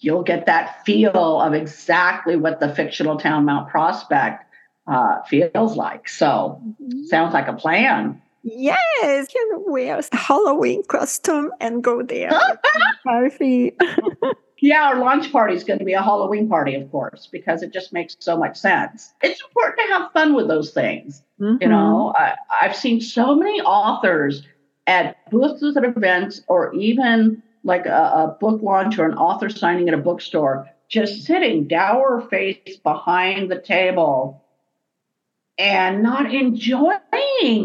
you'll 0.00 0.22
get 0.22 0.46
that 0.46 0.84
feel 0.84 1.40
of 1.40 1.52
exactly 1.52 2.36
what 2.36 2.60
the 2.60 2.74
fictional 2.74 3.18
town 3.18 3.44
Mount 3.44 3.68
Prospect 3.68 4.44
uh, 4.86 5.22
feels 5.22 5.76
like. 5.76 6.08
So, 6.08 6.60
sounds 7.08 7.34
like 7.34 7.48
a 7.48 7.52
plan. 7.52 8.20
Yes, 8.42 9.26
can 9.32 9.64
wear 9.66 9.98
a 9.98 10.16
Halloween 10.16 10.84
costume 10.84 11.50
and 11.60 11.82
go 11.82 12.02
there. 12.02 12.30
Party. 13.04 13.76
Yeah, 14.60 14.84
our 14.84 14.98
launch 14.98 15.30
party 15.32 15.54
is 15.54 15.64
going 15.64 15.78
to 15.80 15.84
be 15.84 15.92
a 15.92 16.02
Halloween 16.02 16.48
party, 16.48 16.74
of 16.74 16.90
course, 16.90 17.28
because 17.30 17.62
it 17.62 17.72
just 17.72 17.92
makes 17.92 18.16
so 18.20 18.38
much 18.38 18.56
sense. 18.56 19.12
It's 19.22 19.42
important 19.42 19.78
to 19.78 19.94
have 19.94 20.12
fun 20.12 20.34
with 20.34 20.48
those 20.48 20.72
things. 20.72 21.22
You 21.38 21.68
know, 21.68 22.14
I, 22.16 22.34
I've 22.62 22.74
seen 22.74 23.00
so 23.02 23.34
many 23.34 23.60
authors 23.60 24.42
at 24.86 25.30
booths 25.30 25.76
at 25.76 25.84
events 25.84 26.42
or 26.48 26.74
even 26.74 27.42
like 27.64 27.86
a, 27.86 27.90
a 27.90 28.36
book 28.40 28.62
launch 28.62 28.98
or 28.98 29.06
an 29.06 29.18
author 29.18 29.48
signing 29.48 29.88
at 29.88 29.94
a 29.94 29.98
bookstore, 29.98 30.68
just 30.88 31.24
sitting 31.24 31.66
dour 31.66 32.26
faced 32.30 32.82
behind 32.82 33.50
the 33.50 33.60
table 33.60 34.42
and 35.58 36.02
not 36.02 36.32
enjoying 36.32 37.00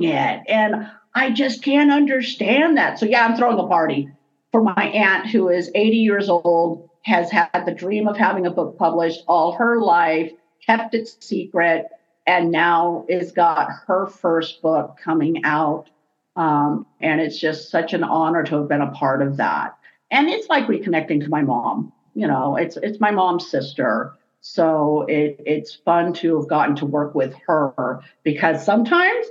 it. 0.03 0.41
And 0.47 0.87
I 1.13 1.31
just 1.31 1.63
can't 1.63 1.91
understand 1.91 2.77
that. 2.77 2.99
So, 2.99 3.05
yeah, 3.05 3.25
I'm 3.25 3.35
throwing 3.35 3.59
a 3.59 3.67
party 3.67 4.09
for 4.51 4.61
my 4.61 4.91
aunt 4.93 5.27
who 5.27 5.49
is 5.49 5.71
80 5.73 5.97
years 5.97 6.29
old, 6.29 6.89
has 7.03 7.31
had 7.31 7.63
the 7.65 7.73
dream 7.73 8.07
of 8.07 8.17
having 8.17 8.45
a 8.45 8.51
book 8.51 8.77
published 8.77 9.23
all 9.27 9.53
her 9.53 9.79
life, 9.79 10.31
kept 10.65 10.93
it 10.93 11.07
secret, 11.19 11.87
and 12.27 12.51
now 12.51 13.05
is 13.09 13.31
got 13.31 13.69
her 13.87 14.07
first 14.07 14.61
book 14.61 14.97
coming 15.03 15.43
out. 15.43 15.89
Um, 16.35 16.85
and 16.99 17.19
it's 17.19 17.37
just 17.39 17.69
such 17.69 17.93
an 17.93 18.03
honor 18.03 18.43
to 18.43 18.55
have 18.57 18.69
been 18.69 18.81
a 18.81 18.91
part 18.91 19.21
of 19.21 19.37
that. 19.37 19.77
And 20.09 20.29
it's 20.29 20.47
like 20.49 20.67
reconnecting 20.67 21.21
to 21.23 21.29
my 21.29 21.41
mom. 21.41 21.91
You 22.13 22.27
know, 22.27 22.55
it's 22.57 22.77
it's 22.77 22.99
my 22.99 23.11
mom's 23.11 23.49
sister. 23.49 24.13
So 24.41 25.03
it, 25.07 25.39
it's 25.45 25.75
fun 25.75 26.13
to 26.15 26.39
have 26.39 26.49
gotten 26.49 26.75
to 26.77 26.85
work 26.85 27.13
with 27.13 27.35
her 27.47 28.01
because 28.23 28.65
sometimes 28.65 29.27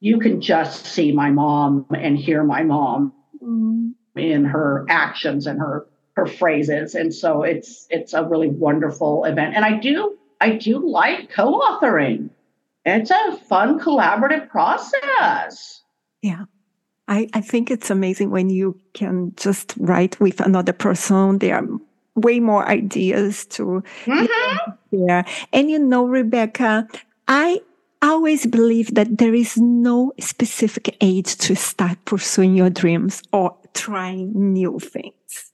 you 0.00 0.18
can 0.18 0.40
just 0.40 0.84
see 0.84 1.12
my 1.12 1.30
mom 1.30 1.86
and 1.96 2.18
hear 2.18 2.44
my 2.44 2.62
mom 2.62 3.14
in 4.16 4.44
her 4.44 4.84
actions 4.88 5.46
and 5.46 5.58
her 5.58 5.86
her 6.14 6.26
phrases 6.26 6.94
and 6.94 7.12
so 7.12 7.42
it's 7.42 7.86
it's 7.90 8.12
a 8.12 8.22
really 8.24 8.48
wonderful 8.48 9.24
event 9.24 9.54
and 9.56 9.64
i 9.64 9.76
do 9.76 10.16
i 10.40 10.50
do 10.50 10.78
like 10.78 11.28
co-authoring 11.30 12.30
it's 12.84 13.10
a 13.10 13.36
fun 13.48 13.80
collaborative 13.80 14.48
process 14.48 15.82
Yeah. 16.24 16.46
I, 17.06 17.28
I 17.34 17.42
think 17.42 17.70
it's 17.70 17.90
amazing 17.90 18.30
when 18.30 18.48
you 18.48 18.80
can 18.94 19.34
just 19.36 19.74
write 19.76 20.18
with 20.20 20.40
another 20.40 20.72
person. 20.72 21.38
There 21.38 21.54
are 21.54 21.68
way 22.14 22.40
more 22.40 22.66
ideas 22.66 23.44
to 23.46 23.84
mm-hmm. 24.06 24.70
share. 24.90 25.26
And 25.52 25.70
you 25.70 25.78
know, 25.78 26.06
Rebecca, 26.06 26.88
I 27.28 27.60
always 28.00 28.46
believe 28.46 28.94
that 28.94 29.18
there 29.18 29.34
is 29.34 29.58
no 29.58 30.14
specific 30.18 30.96
age 31.02 31.36
to 31.36 31.54
start 31.54 32.02
pursuing 32.06 32.54
your 32.54 32.70
dreams 32.70 33.22
or 33.34 33.54
trying 33.74 34.32
new 34.34 34.78
things. 34.78 35.52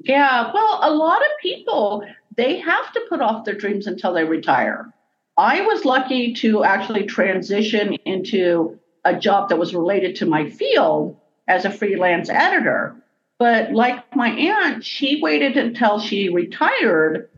Yeah, 0.00 0.50
well, 0.52 0.80
a 0.82 0.90
lot 0.90 1.20
of 1.20 1.30
people 1.40 2.04
they 2.36 2.58
have 2.58 2.92
to 2.94 3.00
put 3.08 3.20
off 3.20 3.44
their 3.44 3.54
dreams 3.54 3.86
until 3.86 4.12
they 4.12 4.24
retire. 4.24 4.92
I 5.36 5.60
was 5.60 5.84
lucky 5.84 6.34
to 6.34 6.64
actually 6.64 7.04
transition 7.04 7.94
into 8.04 8.80
a 9.04 9.18
job 9.18 9.48
that 9.48 9.58
was 9.58 9.74
related 9.74 10.16
to 10.16 10.26
my 10.26 10.48
field 10.48 11.16
as 11.46 11.64
a 11.64 11.70
freelance 11.70 12.28
editor. 12.28 12.96
But 13.38 13.72
like 13.72 14.14
my 14.16 14.30
aunt, 14.30 14.84
she 14.84 15.20
waited 15.20 15.56
until 15.56 15.98
she 16.00 16.28
retired 16.28 17.28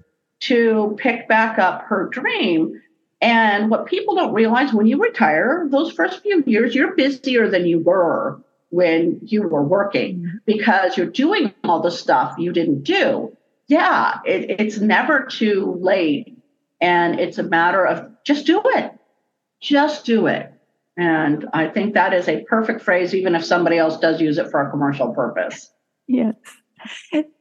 to 0.40 0.96
pick 0.98 1.28
back 1.28 1.58
up 1.58 1.82
her 1.84 2.08
dream. 2.08 2.82
And 3.20 3.70
what 3.70 3.86
people 3.86 4.14
don't 4.14 4.34
realize 4.34 4.72
when 4.72 4.86
you 4.86 4.98
retire, 4.98 5.66
those 5.70 5.92
first 5.92 6.22
few 6.22 6.44
years, 6.46 6.74
you're 6.74 6.94
busier 6.94 7.48
than 7.48 7.66
you 7.66 7.80
were 7.80 8.40
when 8.70 9.20
you 9.22 9.42
were 9.42 9.62
working 9.62 10.40
because 10.44 10.96
you're 10.96 11.06
doing 11.06 11.54
all 11.64 11.80
the 11.80 11.90
stuff 11.90 12.36
you 12.38 12.52
didn't 12.52 12.82
do. 12.82 13.34
Yeah, 13.68 14.18
it, 14.26 14.60
it's 14.60 14.78
never 14.78 15.24
too 15.24 15.78
late. 15.80 16.36
And 16.80 17.18
it's 17.18 17.38
a 17.38 17.42
matter 17.42 17.86
of 17.86 18.06
just 18.22 18.46
do 18.46 18.62
it. 18.64 18.92
Just 19.60 20.04
do 20.04 20.26
it. 20.26 20.52
And 20.96 21.46
I 21.52 21.68
think 21.68 21.94
that 21.94 22.14
is 22.14 22.28
a 22.28 22.42
perfect 22.44 22.80
phrase, 22.80 23.14
even 23.14 23.34
if 23.34 23.44
somebody 23.44 23.76
else 23.76 23.98
does 23.98 24.20
use 24.20 24.38
it 24.38 24.50
for 24.50 24.66
a 24.66 24.70
commercial 24.70 25.12
purpose. 25.14 25.70
Yes. 26.06 26.34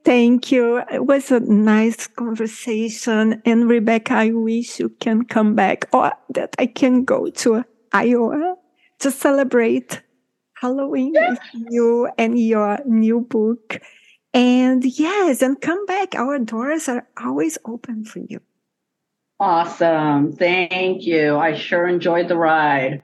Thank 0.03 0.51
you. 0.51 0.81
It 0.91 1.05
was 1.05 1.31
a 1.31 1.39
nice 1.39 2.07
conversation. 2.07 3.41
And 3.45 3.69
Rebecca, 3.69 4.13
I 4.13 4.31
wish 4.31 4.79
you 4.79 4.89
can 4.89 5.23
come 5.25 5.55
back 5.55 5.87
or 5.93 6.11
that 6.33 6.55
I 6.59 6.65
can 6.65 7.03
go 7.03 7.29
to 7.29 7.63
Iowa 7.93 8.55
to 8.99 9.11
celebrate 9.11 10.01
Halloween 10.55 11.13
with 11.15 11.39
you 11.69 12.09
and 12.17 12.39
your 12.39 12.79
new 12.85 13.21
book. 13.21 13.79
And 14.33 14.83
yes, 14.83 15.41
and 15.41 15.59
come 15.61 15.85
back. 15.85 16.15
Our 16.15 16.39
doors 16.39 16.89
are 16.89 17.07
always 17.23 17.57
open 17.65 18.03
for 18.03 18.19
you. 18.19 18.41
Awesome. 19.39 20.33
Thank 20.33 21.03
you. 21.03 21.37
I 21.37 21.55
sure 21.55 21.87
enjoyed 21.87 22.27
the 22.27 22.37
ride. 22.37 23.03